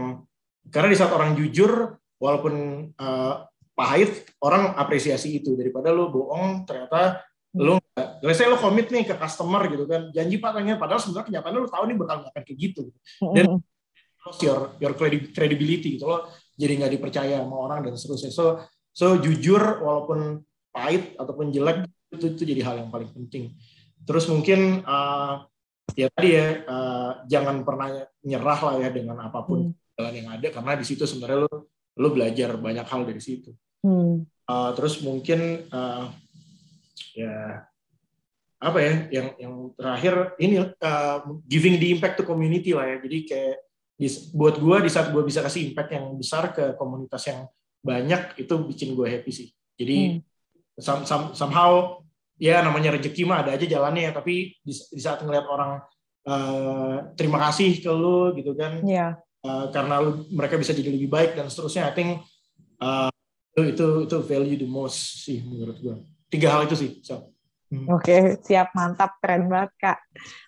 karena 0.70 0.92
di 0.94 0.98
saat 1.00 1.10
orang 1.16 1.34
jujur 1.34 1.98
walaupun 2.22 2.54
eh, 2.94 3.36
pahit 3.74 4.30
orang 4.46 4.78
apresiasi 4.78 5.42
itu. 5.42 5.58
Daripada 5.58 5.90
lu 5.90 6.14
bohong 6.14 6.68
ternyata 6.70 7.26
lu 7.58 7.82
nggak 7.82 8.22
let's 8.22 8.38
say 8.38 8.46
lu 8.46 8.60
komit 8.62 8.94
nih 8.94 9.10
ke 9.10 9.16
customer 9.18 9.66
gitu 9.74 9.90
kan. 9.90 10.14
Janji 10.14 10.38
pak 10.38 10.54
tanya. 10.54 10.78
Padahal 10.78 11.02
sebenarnya 11.02 11.26
kenyataannya 11.34 11.60
lu 11.66 11.70
tahu 11.72 11.84
nih 11.90 11.98
bakal 11.98 12.16
nggak 12.22 12.32
akan 12.36 12.44
kayak 12.46 12.60
gitu. 12.62 12.82
Hmm, 13.24 13.34
Dan- 13.34 13.48
hmm. 13.58 13.62
lost 14.28 14.44
your 14.44 14.60
your 14.84 14.92
credi- 14.92 15.32
credibility 15.32 15.96
gitu 15.96 16.04
loh 16.04 16.28
jadi 16.58 16.74
nggak 16.84 16.94
dipercaya 16.98 17.46
sama 17.46 17.58
orang 17.70 17.86
dan 17.86 17.94
seterusnya. 17.94 18.34
So 18.34 18.66
so 18.92 19.16
jujur 19.22 19.62
walaupun 19.80 20.42
pahit 20.74 21.14
ataupun 21.16 21.54
jelek 21.54 21.86
itu 22.12 22.34
itu 22.34 22.44
jadi 22.44 22.62
hal 22.66 22.76
yang 22.82 22.90
paling 22.90 23.14
penting. 23.14 23.54
Terus 24.04 24.26
mungkin 24.28 24.82
eh, 24.82 25.34
ya 25.96 26.08
tadi 26.12 26.30
ya 26.34 26.48
eh, 26.66 27.12
jangan 27.30 27.62
pernah 27.62 27.94
nyerah 28.26 28.60
lah 28.60 28.76
ya 28.82 28.90
dengan 28.90 29.22
apa 29.22 29.46
pun 29.46 29.72
jalan 29.98 30.14
yang 30.14 30.30
ada 30.34 30.48
karena 30.50 30.78
di 30.78 30.86
situ 30.86 31.06
sebenarnya 31.06 31.46
lu 31.46 31.54
lu 31.98 32.08
belajar 32.14 32.54
banyak 32.58 32.86
hal 32.86 33.02
dari 33.06 33.22
situ. 33.22 33.54
Hmm. 33.82 34.26
Uh, 34.48 34.72
terus 34.80 35.04
mungkin 35.04 35.68
uh, 35.74 36.08
ya 37.12 37.68
apa 38.58 38.80
ya 38.80 38.94
yang 39.12 39.28
yang 39.38 39.54
terakhir 39.76 40.14
ini 40.40 40.56
uh, 40.82 41.18
giving 41.46 41.78
the 41.78 41.92
impact 41.92 42.22
to 42.22 42.24
community 42.24 42.72
lah 42.72 42.86
ya. 42.86 42.98
Jadi 43.02 43.18
kayak 43.28 43.58
di- 43.98 44.30
buat 44.32 44.62
gue 44.62 44.78
di 44.86 44.90
saat 44.94 45.10
gue 45.10 45.24
bisa 45.26 45.42
kasih 45.42 45.74
impact 45.74 45.90
yang 45.92 46.06
besar 46.16 46.54
ke 46.54 46.78
komunitas 46.78 47.26
yang 47.28 47.50
banyak 47.82 48.38
itu 48.38 48.54
bikin 48.70 48.94
gue 48.94 49.08
happy 49.10 49.32
sih 49.34 49.48
jadi 49.74 50.22
some- 50.78 51.06
some- 51.10 51.34
somehow 51.34 51.98
ya 52.38 52.62
namanya 52.62 52.94
rezeki 52.94 53.26
mah 53.26 53.42
ada 53.42 53.58
aja 53.58 53.66
jalannya 53.66 54.08
ya 54.08 54.12
tapi 54.14 54.54
di, 54.62 54.74
di 54.74 55.02
saat 55.02 55.26
ngeliat 55.26 55.50
orang 55.50 55.82
uh, 56.30 57.10
terima 57.18 57.42
kasih 57.50 57.82
ke 57.82 57.90
lu 57.90 58.38
gitu 58.38 58.54
kan 58.54 58.86
Ya. 58.86 59.18
Uh, 59.46 59.70
karena 59.70 60.02
lu, 60.02 60.26
mereka 60.34 60.58
bisa 60.58 60.74
jadi 60.74 60.90
lebih 60.94 61.10
baik 61.10 61.38
dan 61.38 61.50
seterusnya 61.50 61.90
I 61.90 61.94
think 61.94 62.10
uh, 62.82 63.10
itu 63.54 63.74
itu 63.74 63.88
itu 64.10 64.18
value 64.26 64.58
the 64.58 64.70
most 64.70 65.26
sih 65.26 65.42
menurut 65.46 65.78
gua 65.82 65.98
tiga 66.30 66.54
hal 66.54 66.70
itu 66.70 66.76
sih 66.78 66.92
so. 67.02 67.34
Hmm. 67.68 67.84
Oke, 68.00 68.40
siap, 68.48 68.72
mantap, 68.72 69.20
keren 69.20 69.52
banget 69.52 69.76
kak. 69.76 70.00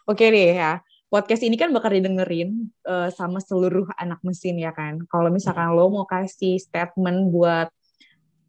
Oke 0.08 0.32
deh 0.32 0.56
ya, 0.56 0.80
podcast 1.10 1.42
ini 1.42 1.58
kan 1.58 1.74
bakal 1.74 1.90
didengerin 1.90 2.70
eh, 2.86 3.10
sama 3.12 3.42
seluruh 3.42 3.90
anak 3.98 4.22
mesin 4.22 4.62
ya 4.62 4.70
kan. 4.72 5.02
Kalau 5.10 5.34
misalkan 5.34 5.74
lo 5.74 5.90
mau 5.90 6.06
kasih 6.06 6.62
statement 6.62 7.34
buat 7.34 7.68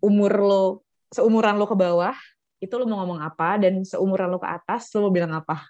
umur 0.04 0.32
lo, 0.40 0.64
seumuran 1.12 1.56
lo 1.56 1.66
ke 1.66 1.76
bawah, 1.76 2.16
itu 2.60 2.72
lo 2.76 2.84
mau 2.84 3.00
ngomong 3.04 3.20
apa, 3.24 3.56
dan 3.60 3.80
seumuran 3.84 4.28
lo 4.28 4.38
ke 4.40 4.48
atas, 4.48 4.92
lo 4.92 5.08
mau 5.08 5.12
bilang 5.12 5.32
apa? 5.32 5.64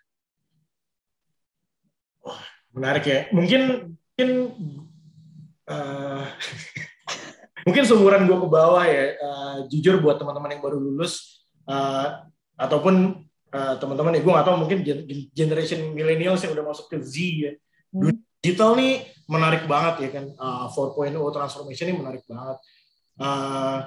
menarik 2.70 3.04
ya. 3.06 3.20
Mungkin 3.34 3.92
mungkin 4.14 4.28
uh, 5.66 6.24
mungkin 7.66 7.84
seumuran 7.86 8.26
gue 8.26 8.38
ke 8.38 8.48
bawah 8.48 8.84
ya. 8.86 9.04
Uh, 9.18 9.56
jujur 9.70 9.98
buat 9.98 10.18
teman-teman 10.18 10.54
yang 10.54 10.62
baru 10.62 10.78
lulus 10.78 11.44
uh, 11.66 12.24
ataupun 12.54 13.26
uh, 13.52 13.74
teman-teman 13.78 14.16
ya 14.16 14.20
gue 14.22 14.32
nggak 14.32 14.46
tahu 14.46 14.56
mungkin 14.56 14.78
generation 15.34 15.92
millennials 15.94 16.42
yang 16.42 16.54
udah 16.54 16.66
masuk 16.70 16.86
ke 16.90 16.96
Z 17.02 17.14
ya. 17.18 17.52
Hmm. 17.90 18.18
Digital 18.40 18.72
nih 18.78 19.04
menarik 19.28 19.68
banget 19.68 19.94
ya 20.06 20.10
kan. 20.14 20.24
Uh, 20.38 20.66
4.0 20.72 21.36
transformation 21.36 21.86
ini 21.90 21.96
menarik 21.98 22.22
banget. 22.24 22.58
Uh, 23.20 23.78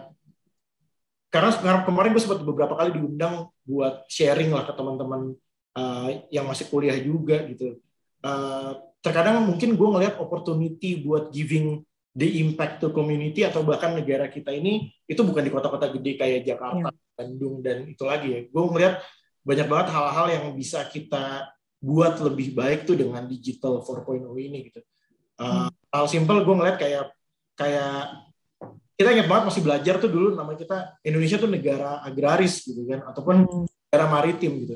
karena 1.34 1.50
kemarin 1.82 2.14
gue 2.14 2.22
sempat 2.22 2.46
beberapa 2.46 2.78
kali 2.78 2.94
diundang 2.94 3.50
buat 3.66 4.06
sharing 4.06 4.54
lah 4.54 4.70
ke 4.70 4.74
teman-teman 4.78 5.34
uh, 5.74 6.08
yang 6.30 6.46
masih 6.46 6.70
kuliah 6.70 6.94
juga 7.02 7.42
gitu. 7.50 7.82
Uh, 8.22 8.78
terkadang 9.02 9.42
mungkin 9.42 9.74
gue 9.74 9.90
ngelihat 9.90 10.22
opportunity 10.22 11.02
buat 11.02 11.34
giving 11.34 11.82
the 12.14 12.40
impact 12.40 12.78
to 12.78 12.94
community 12.94 13.42
atau 13.42 13.66
bahkan 13.66 13.98
negara 13.98 14.30
kita 14.30 14.54
ini 14.54 14.94
itu 15.10 15.26
bukan 15.26 15.42
di 15.42 15.50
kota-kota 15.50 15.90
gede 15.90 16.22
kayak 16.22 16.46
Jakarta, 16.46 16.94
yeah. 16.94 17.18
Bandung 17.18 17.66
dan 17.66 17.90
itu 17.90 18.04
lagi 18.06 18.28
ya. 18.30 18.40
Gue 18.54 18.64
melihat 18.70 19.02
banyak 19.44 19.68
banget 19.68 19.88
hal-hal 19.92 20.28
yang 20.32 20.46
bisa 20.56 20.88
kita 20.88 21.52
buat 21.84 22.16
lebih 22.24 22.56
baik 22.56 22.88
tuh 22.88 22.96
dengan 22.96 23.28
digital 23.28 23.84
4.0 23.84 24.24
ini 24.40 24.72
gitu. 24.72 24.80
Uh. 25.36 25.68
Hal 25.92 26.08
simple 26.08 26.42
gue 26.48 26.56
ngeliat 26.56 26.80
kayak 26.80 27.12
kayak 27.60 28.24
kita 28.96 29.10
ingat 29.20 29.28
banget 29.28 29.44
masih 29.52 29.62
belajar 29.62 29.96
tuh 30.00 30.08
dulu 30.08 30.32
nama 30.32 30.56
kita 30.56 31.04
Indonesia 31.04 31.38
tuh 31.42 31.52
negara 31.52 32.00
agraris 32.08 32.64
gitu 32.64 32.88
kan 32.88 33.04
ataupun 33.04 33.36
hmm. 33.44 33.66
negara 33.92 34.06
maritim 34.08 34.52
gitu. 34.64 34.76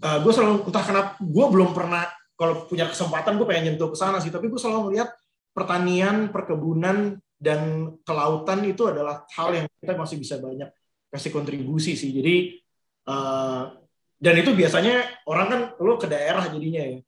Uh, 0.00 0.06
eh, 0.08 0.18
gue 0.24 0.32
selalu 0.32 0.54
entah 0.64 0.84
kenapa 0.88 1.10
gue 1.20 1.46
belum 1.52 1.70
pernah 1.76 2.08
kalau 2.38 2.64
punya 2.64 2.88
kesempatan 2.88 3.36
gue 3.36 3.46
pengen 3.50 3.74
nyentuh 3.74 3.92
ke 3.92 3.98
sana 3.98 4.22
sih 4.22 4.32
tapi 4.32 4.48
gue 4.48 4.56
selalu 4.56 4.88
melihat 4.88 5.12
pertanian, 5.52 6.30
perkebunan 6.30 7.18
dan 7.38 7.92
kelautan 8.06 8.62
itu 8.62 8.86
adalah 8.86 9.26
hal 9.34 9.52
yang 9.52 9.66
kita 9.82 9.94
masih 9.98 10.16
bisa 10.16 10.38
banyak 10.38 10.70
kasih 11.10 11.34
kontribusi 11.34 11.98
sih. 11.98 12.14
Jadi 12.14 12.62
uh, 13.10 13.74
dan 14.18 14.34
itu 14.34 14.50
biasanya 14.50 15.22
orang 15.30 15.46
kan 15.46 15.60
lo 15.78 15.94
ke 15.94 16.10
daerah 16.10 16.50
jadinya 16.50 16.82
ya. 16.82 16.98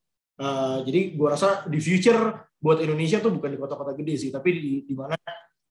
Uh, 0.40 0.78
jadi 0.88 1.18
gue 1.18 1.28
rasa 1.28 1.68
di 1.68 1.76
future 1.82 2.48
buat 2.56 2.80
Indonesia 2.80 3.20
tuh 3.20 3.34
bukan 3.34 3.50
di 3.52 3.58
kota-kota 3.58 3.92
gede 3.98 4.14
sih, 4.16 4.30
tapi 4.32 4.56
di, 4.56 4.72
di 4.86 4.94
mana 4.94 5.18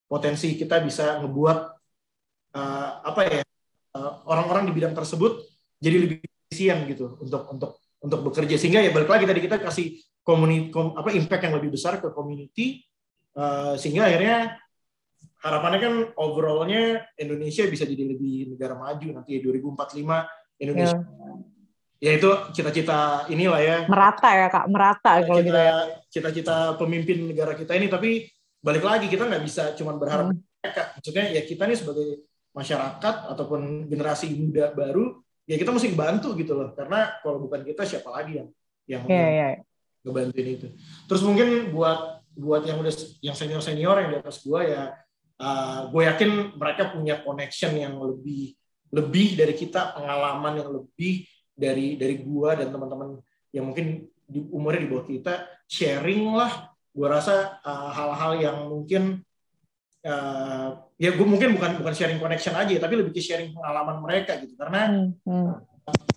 potensi 0.06 0.54
kita 0.60 0.84
bisa 0.84 1.24
ngebuat 1.24 1.60
uh, 2.58 2.90
apa 3.06 3.22
ya 3.30 3.42
eh, 3.94 4.12
orang-orang 4.26 4.70
di 4.70 4.74
bidang 4.74 4.98
tersebut 4.98 5.46
jadi 5.78 5.98
lebih 6.02 6.18
efisien 6.50 6.82
gitu 6.90 7.22
untuk 7.22 7.46
untuk 7.54 7.72
untuk 8.02 8.20
bekerja 8.32 8.58
sehingga 8.58 8.82
ya 8.82 8.90
balik 8.90 9.06
lagi 9.06 9.30
tadi 9.30 9.42
kita 9.46 9.62
kasih 9.62 10.02
kom, 10.26 10.42
apa 10.98 11.10
impact 11.14 11.46
yang 11.46 11.56
lebih 11.62 11.78
besar 11.78 12.02
ke 12.02 12.10
community 12.10 12.82
uh, 13.38 13.78
sehingga 13.78 14.10
akhirnya 14.10 14.58
harapannya 15.46 15.80
kan 15.80 15.94
overallnya 16.18 17.06
Indonesia 17.22 17.70
bisa 17.70 17.86
jadi 17.86 18.18
lebih 18.18 18.56
negara 18.56 18.76
maju 18.76 19.08
nanti 19.20 19.38
ya 19.38 19.46
2045 19.46 20.49
Indonesia 20.60 21.00
ya, 22.00 22.12
ya 22.12 22.12
itu 22.20 22.30
cita-cita 22.56 23.26
inilah 23.32 23.60
ya 23.64 23.78
merata 23.88 24.30
ya 24.36 24.48
kak 24.52 24.66
merata 24.68 25.12
kalau 25.24 25.42
gitu 25.42 25.56
ya 25.56 25.78
cita-cita 26.12 26.76
pemimpin 26.76 27.32
negara 27.32 27.56
kita 27.56 27.74
ini 27.76 27.88
tapi 27.88 28.28
balik 28.60 28.84
lagi 28.84 29.08
kita 29.08 29.28
nggak 29.28 29.44
bisa 29.44 29.74
cuma 29.76 29.96
berharap 29.96 30.32
hmm. 30.32 30.40
mereka. 30.60 30.84
Maksudnya 31.00 31.26
ya 31.32 31.42
kita 31.48 31.64
nih 31.66 31.78
sebagai 31.80 32.08
masyarakat 32.52 33.16
ataupun 33.32 33.88
generasi 33.88 34.36
muda 34.36 34.76
baru 34.76 35.24
ya 35.48 35.56
kita 35.56 35.72
mesti 35.72 35.96
bantu 35.96 36.36
gitu 36.36 36.54
loh. 36.56 36.76
Karena 36.76 37.16
kalau 37.24 37.40
bukan 37.48 37.64
kita 37.64 37.88
siapa 37.88 38.12
lagi 38.12 38.44
yang 38.44 38.50
yang 38.90 39.04
yeah, 39.08 39.30
yeah. 39.32 39.52
ngebantuin 40.04 40.48
itu. 40.60 40.68
Terus 41.08 41.22
mungkin 41.24 41.72
buat 41.72 42.26
buat 42.36 42.64
yang 42.68 42.80
udah 42.80 42.94
yang 43.24 43.36
senior 43.36 43.64
senior 43.64 43.96
yang 44.00 44.10
di 44.16 44.18
atas 44.20 44.44
gua 44.44 44.64
ya 44.64 44.84
uh, 45.40 45.92
gue 45.92 46.04
yakin 46.08 46.56
mereka 46.56 46.94
punya 46.94 47.20
connection 47.20 47.76
yang 47.76 48.00
lebih 48.00 48.59
lebih 48.90 49.38
dari 49.38 49.54
kita 49.54 49.94
pengalaman 49.98 50.60
yang 50.60 50.70
lebih 50.74 51.26
dari 51.54 52.00
dari 52.00 52.16
gua 52.24 52.58
dan 52.58 52.74
teman-teman 52.74 53.22
yang 53.54 53.70
mungkin 53.70 54.10
di 54.30 54.46
umurnya 54.54 54.86
di 54.86 54.90
bawah 54.90 55.06
kita 55.10 55.34
sharing 55.66 56.38
lah 56.38 56.70
gue 56.94 57.08
rasa 57.08 57.62
uh, 57.66 57.90
hal-hal 57.94 58.32
yang 58.38 58.58
mungkin 58.70 59.22
uh, 60.06 60.70
ya 60.98 61.10
gue 61.14 61.26
mungkin 61.26 61.58
bukan 61.58 61.82
bukan 61.82 61.94
sharing 61.94 62.22
connection 62.22 62.54
aja 62.54 62.78
tapi 62.78 62.94
lebih 62.98 63.14
ke 63.14 63.22
sharing 63.22 63.54
pengalaman 63.54 64.02
mereka 64.02 64.38
gitu 64.42 64.54
karena 64.58 64.90
hmm. 64.90 65.10
Hmm. 65.26 65.54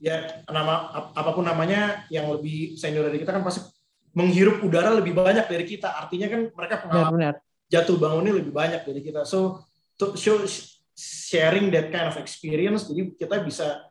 ya 0.01 0.45
nama 0.49 0.93
ap, 0.93 1.05
apa 1.17 1.31
pun 1.33 1.45
namanya 1.45 2.05
yang 2.13 2.29
lebih 2.29 2.77
senior 2.77 3.09
dari 3.09 3.21
kita 3.21 3.33
kan 3.33 3.45
pasti 3.45 3.65
menghirup 4.13 4.61
udara 4.61 4.93
lebih 4.93 5.17
banyak 5.17 5.49
dari 5.49 5.65
kita 5.65 5.89
artinya 5.89 6.29
kan 6.29 6.41
mereka 6.53 6.75
pengalaman 6.85 7.13
benar, 7.17 7.35
benar. 7.41 7.71
jatuh 7.73 7.97
bangunnya 7.97 8.33
lebih 8.37 8.53
banyak 8.53 8.85
dari 8.85 9.01
kita 9.01 9.25
so 9.25 9.65
to 9.97 10.13
show 10.21 10.37
sharing 11.03 11.69
that 11.75 11.91
kind 11.91 12.07
of 12.07 12.17
experience 12.19 12.87
jadi 12.87 13.11
kita 13.19 13.43
bisa 13.43 13.83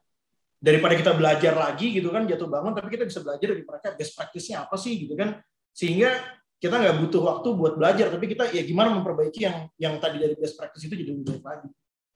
daripada 0.61 0.93
kita 0.93 1.11
belajar 1.17 1.57
lagi 1.57 1.89
gitu 1.91 2.13
kan 2.13 2.29
jatuh 2.29 2.45
bangun 2.45 2.77
tapi 2.77 2.93
kita 2.93 3.09
bisa 3.09 3.19
belajar 3.25 3.47
dari 3.51 3.65
mereka 3.65 3.97
best 3.97 4.13
practice-nya 4.13 4.63
apa 4.63 4.77
sih 4.77 4.93
gitu 4.95 5.17
kan 5.17 5.41
sehingga 5.73 6.21
kita 6.61 6.77
nggak 6.77 6.95
butuh 7.01 7.21
waktu 7.25 7.47
buat 7.57 7.73
belajar 7.73 8.13
tapi 8.13 8.29
kita 8.29 8.53
ya 8.53 8.61
gimana 8.61 8.93
memperbaiki 8.93 9.41
yang 9.41 9.57
yang 9.81 9.97
tadi 9.97 10.21
dari 10.21 10.37
best 10.37 10.53
practice 10.53 10.85
itu 10.85 10.93
jadi 10.93 11.11
lebih 11.17 11.41
baik 11.41 11.43
lagi 11.43 11.67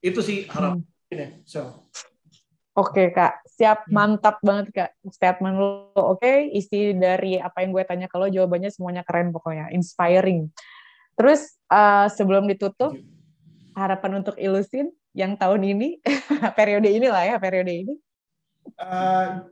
itu 0.06 0.20
sih 0.22 0.38
harapan 0.46 0.86
hmm. 1.10 1.42
so 1.44 1.90
Oke 2.76 3.08
kak, 3.16 3.40
siap 3.48 3.88
hmm. 3.88 3.96
mantap 3.96 4.44
banget 4.44 4.68
kak 4.76 4.92
statement 5.08 5.56
lo. 5.56 5.96
Oke, 5.96 6.52
isi 6.52 6.92
dari 6.92 7.40
apa 7.40 7.64
yang 7.64 7.72
gue 7.72 7.88
tanya 7.88 8.12
kalau 8.12 8.28
jawabannya 8.28 8.68
semuanya 8.68 9.08
keren 9.08 9.32
pokoknya, 9.32 9.72
inspiring. 9.72 10.52
Terus 11.16 11.56
uh, 11.72 12.12
sebelum 12.12 12.52
ditutup, 12.52 12.92
harapan 13.76 14.24
untuk 14.24 14.40
ilusin 14.40 14.90
yang 15.12 15.36
tahun 15.36 15.62
ini, 15.64 16.00
periode 16.58 16.88
inilah 16.88 17.24
ya 17.24 17.36
periode 17.38 17.72
ini. 17.72 17.94
Uh, 18.80 19.46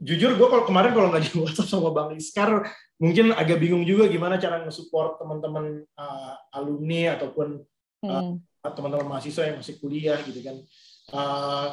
jujur 0.00 0.32
gue 0.38 0.48
kalau 0.48 0.64
kemarin 0.64 0.96
kalau 0.96 1.12
nggak 1.12 1.28
di 1.28 1.32
WhatsApp 1.36 1.68
sama 1.68 1.92
Bang 1.92 2.16
Iskar 2.16 2.64
mungkin 2.96 3.36
agak 3.36 3.60
bingung 3.60 3.84
juga 3.84 4.08
gimana 4.08 4.40
cara 4.40 4.64
nge-support 4.64 5.20
teman-teman 5.20 5.84
uh, 5.96 6.34
alumni 6.56 7.16
ataupun 7.20 7.60
uh, 8.04 8.08
hmm. 8.08 8.34
teman-teman 8.72 9.06
mahasiswa 9.08 9.44
yang 9.44 9.60
masih 9.60 9.76
kuliah 9.76 10.16
gitu 10.24 10.40
kan. 10.40 10.56
Uh, 11.10 11.66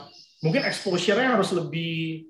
mungkin 0.43 0.65
exposure-nya 0.67 1.39
harus 1.39 1.55
lebih 1.55 2.27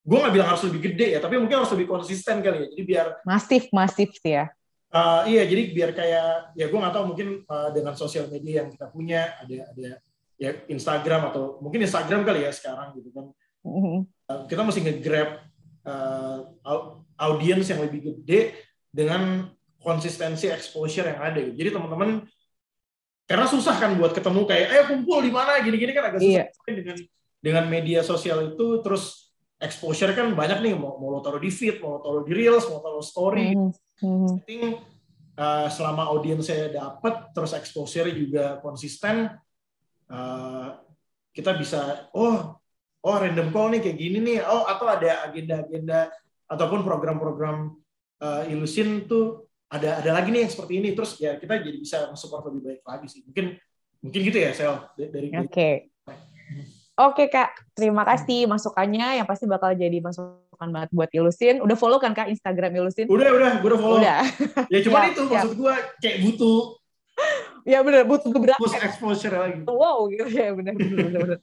gue 0.00 0.16
nggak 0.16 0.32
bilang 0.32 0.48
harus 0.48 0.64
lebih 0.66 0.80
gede 0.90 1.18
ya, 1.18 1.20
tapi 1.22 1.38
mungkin 1.38 1.62
harus 1.62 1.70
lebih 1.76 1.86
konsisten 1.86 2.42
kali 2.42 2.66
ya. 2.66 2.66
Jadi 2.74 2.82
biar 2.82 3.06
masif 3.22 3.70
masif 3.70 4.10
sih 4.18 4.34
ya. 4.38 4.50
Uh, 4.90 5.22
iya, 5.30 5.46
jadi 5.46 5.70
biar 5.70 5.90
kayak 5.94 6.58
ya 6.58 6.66
gue 6.66 6.74
nggak 6.82 6.90
tahu 6.90 7.14
mungkin 7.14 7.46
uh, 7.46 7.70
dengan 7.70 7.94
sosial 7.94 8.26
media 8.26 8.66
yang 8.66 8.74
kita 8.74 8.90
punya 8.90 9.38
ada 9.38 9.70
ada 9.70 9.90
ya 10.34 10.50
Instagram 10.66 11.30
atau 11.30 11.62
mungkin 11.62 11.86
Instagram 11.86 12.26
kali 12.26 12.42
ya 12.42 12.50
sekarang 12.50 12.98
gitu 12.98 13.14
kan. 13.14 13.30
Uh, 13.62 14.02
kita 14.50 14.66
mesti 14.66 14.82
nge-grab 14.82 15.46
uh, 15.86 16.50
audiens 17.22 17.70
yang 17.70 17.86
lebih 17.86 18.02
gede 18.02 18.58
dengan 18.90 19.46
konsistensi 19.78 20.50
exposure 20.50 21.06
yang 21.06 21.22
ada. 21.22 21.38
Jadi 21.38 21.70
teman-teman 21.70 22.26
karena 23.30 23.46
susah 23.46 23.78
kan 23.78 23.94
buat 23.94 24.10
ketemu 24.10 24.42
kayak 24.42 24.68
eh 24.74 24.84
kumpul 24.90 25.22
di 25.22 25.30
mana 25.30 25.62
gini-gini 25.62 25.94
kan 25.94 26.10
agak 26.10 26.18
susah 26.18 26.50
iya. 26.50 26.66
dengan 26.66 26.98
dengan 27.38 27.64
media 27.70 28.02
sosial 28.02 28.58
itu 28.58 28.82
terus 28.82 29.30
exposure 29.62 30.18
kan 30.18 30.34
banyak 30.34 30.66
nih 30.66 30.74
mau 30.74 30.98
mau 30.98 31.14
lo 31.14 31.22
taruh 31.22 31.38
di 31.38 31.46
feed, 31.46 31.78
mau 31.78 31.94
lo 31.94 31.98
taruh 32.02 32.22
di 32.26 32.34
reels, 32.34 32.66
mau 32.66 32.82
taruh 32.82 33.06
story. 33.06 33.54
Mm 33.54 33.70
-hmm. 34.00 34.74
Uh, 35.40 35.72
selama 35.72 36.12
audiens 36.12 36.44
saya 36.44 36.68
dapat 36.68 37.32
terus 37.32 37.56
exposure 37.56 38.12
juga 38.12 38.60
konsisten 38.60 39.32
uh, 40.12 40.68
kita 41.32 41.56
bisa 41.56 42.10
oh 42.12 42.60
oh 43.00 43.16
random 43.16 43.48
call 43.48 43.72
nih 43.72 43.80
kayak 43.80 43.96
gini 43.96 44.18
nih 44.20 44.38
oh 44.44 44.68
atau 44.68 44.84
ada 44.84 45.24
agenda-agenda 45.24 46.12
ataupun 46.44 46.84
program-program 46.84 47.72
uh, 48.20 48.42
ilusin 48.52 49.08
tuh 49.08 49.48
ada 49.70 50.02
ada 50.02 50.10
lagi 50.12 50.34
nih 50.34 50.44
yang 50.44 50.52
seperti 50.52 50.72
ini 50.82 50.88
terus 50.92 51.16
ya 51.16 51.38
kita 51.38 51.62
jadi 51.62 51.78
bisa 51.78 51.98
support 52.18 52.44
lebih 52.50 52.60
baik 52.66 52.82
lagi 52.84 53.06
sih 53.08 53.22
mungkin 53.24 53.56
mungkin 54.02 54.20
gitu 54.26 54.38
ya 54.44 54.50
sel 54.52 54.90
dari 54.98 55.30
oke 55.30 55.48
okay. 55.48 55.88
Oke 56.98 57.32
kak, 57.32 57.54
terima 57.72 58.02
kasih 58.04 58.44
masukannya 58.44 59.22
yang 59.22 59.26
pasti 59.28 59.48
bakal 59.48 59.72
jadi 59.72 60.02
masukan 60.02 60.68
banget 60.68 60.90
buat 60.92 61.10
Ilusin. 61.14 61.62
Udah 61.64 61.76
follow 61.78 61.96
kan 61.96 62.12
kak 62.12 62.28
Instagram 62.28 62.76
Ilusin? 62.76 63.08
Udah 63.08 63.30
udah, 63.30 63.50
gue 63.62 63.68
udah 63.70 63.80
follow. 63.80 63.98
Udah. 64.02 64.20
ya 64.68 64.78
cuma 64.84 65.08
ya, 65.08 65.14
itu 65.14 65.22
ya. 65.24 65.40
maksud 65.40 65.52
gue 65.56 65.74
kayak 66.02 66.16
butuh 66.26 66.60
ya 67.64 67.78
benar 67.84 68.02
butuh 68.08 68.30
gebrakan. 68.32 68.60
Push 68.60 68.76
exposure 68.80 69.34
lagi. 69.34 69.60
Wow 69.64 70.08
gitu 70.12 70.28
ya 70.40 70.52
benar 70.52 70.74
benar 70.76 71.08
benar. 71.08 71.38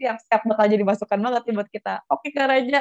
siap 0.00 0.16
siap 0.24 0.42
bakal 0.48 0.64
jadi 0.66 0.84
masukan 0.86 1.18
banget 1.20 1.42
nih 1.46 1.54
buat 1.54 1.70
kita. 1.70 1.94
Oke 2.08 2.32
Kak 2.32 2.46
Raja, 2.48 2.80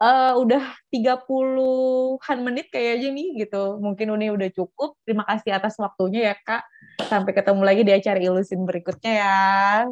uh, 0.00 0.32
udah 0.40 0.64
30-an 0.90 2.38
menit 2.40 2.72
kayaknya 2.72 3.08
nih 3.12 3.28
gitu. 3.46 3.78
Mungkin 3.78 4.16
ini 4.16 4.32
udah 4.32 4.48
cukup. 4.50 4.96
Terima 5.04 5.28
kasih 5.28 5.54
atas 5.54 5.76
waktunya 5.76 6.32
ya 6.32 6.34
Kak. 6.40 6.62
Sampai 7.06 7.32
ketemu 7.32 7.62
lagi 7.62 7.82
di 7.84 7.92
acara 7.92 8.18
Ilusin 8.18 8.64
berikutnya 8.64 9.12
ya. 9.12 9.38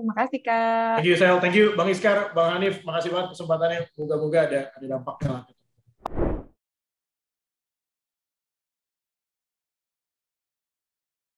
Makasih 0.01 0.41
Kak. 0.43 1.05
Thank 1.05 1.09
you 1.09 1.17
Sel, 1.17 1.39
thank 1.39 1.55
you 1.55 1.77
Bang 1.77 1.93
Iskar, 1.93 2.33
Bang 2.33 2.59
Hanif. 2.59 2.83
Makasih 2.83 3.13
banget 3.13 3.37
kesempatannya. 3.37 3.81
Moga-moga 3.95 4.39
ada 4.49 4.61
ada 4.75 4.87
dampaknya 4.89 5.29
lah. 5.31 5.43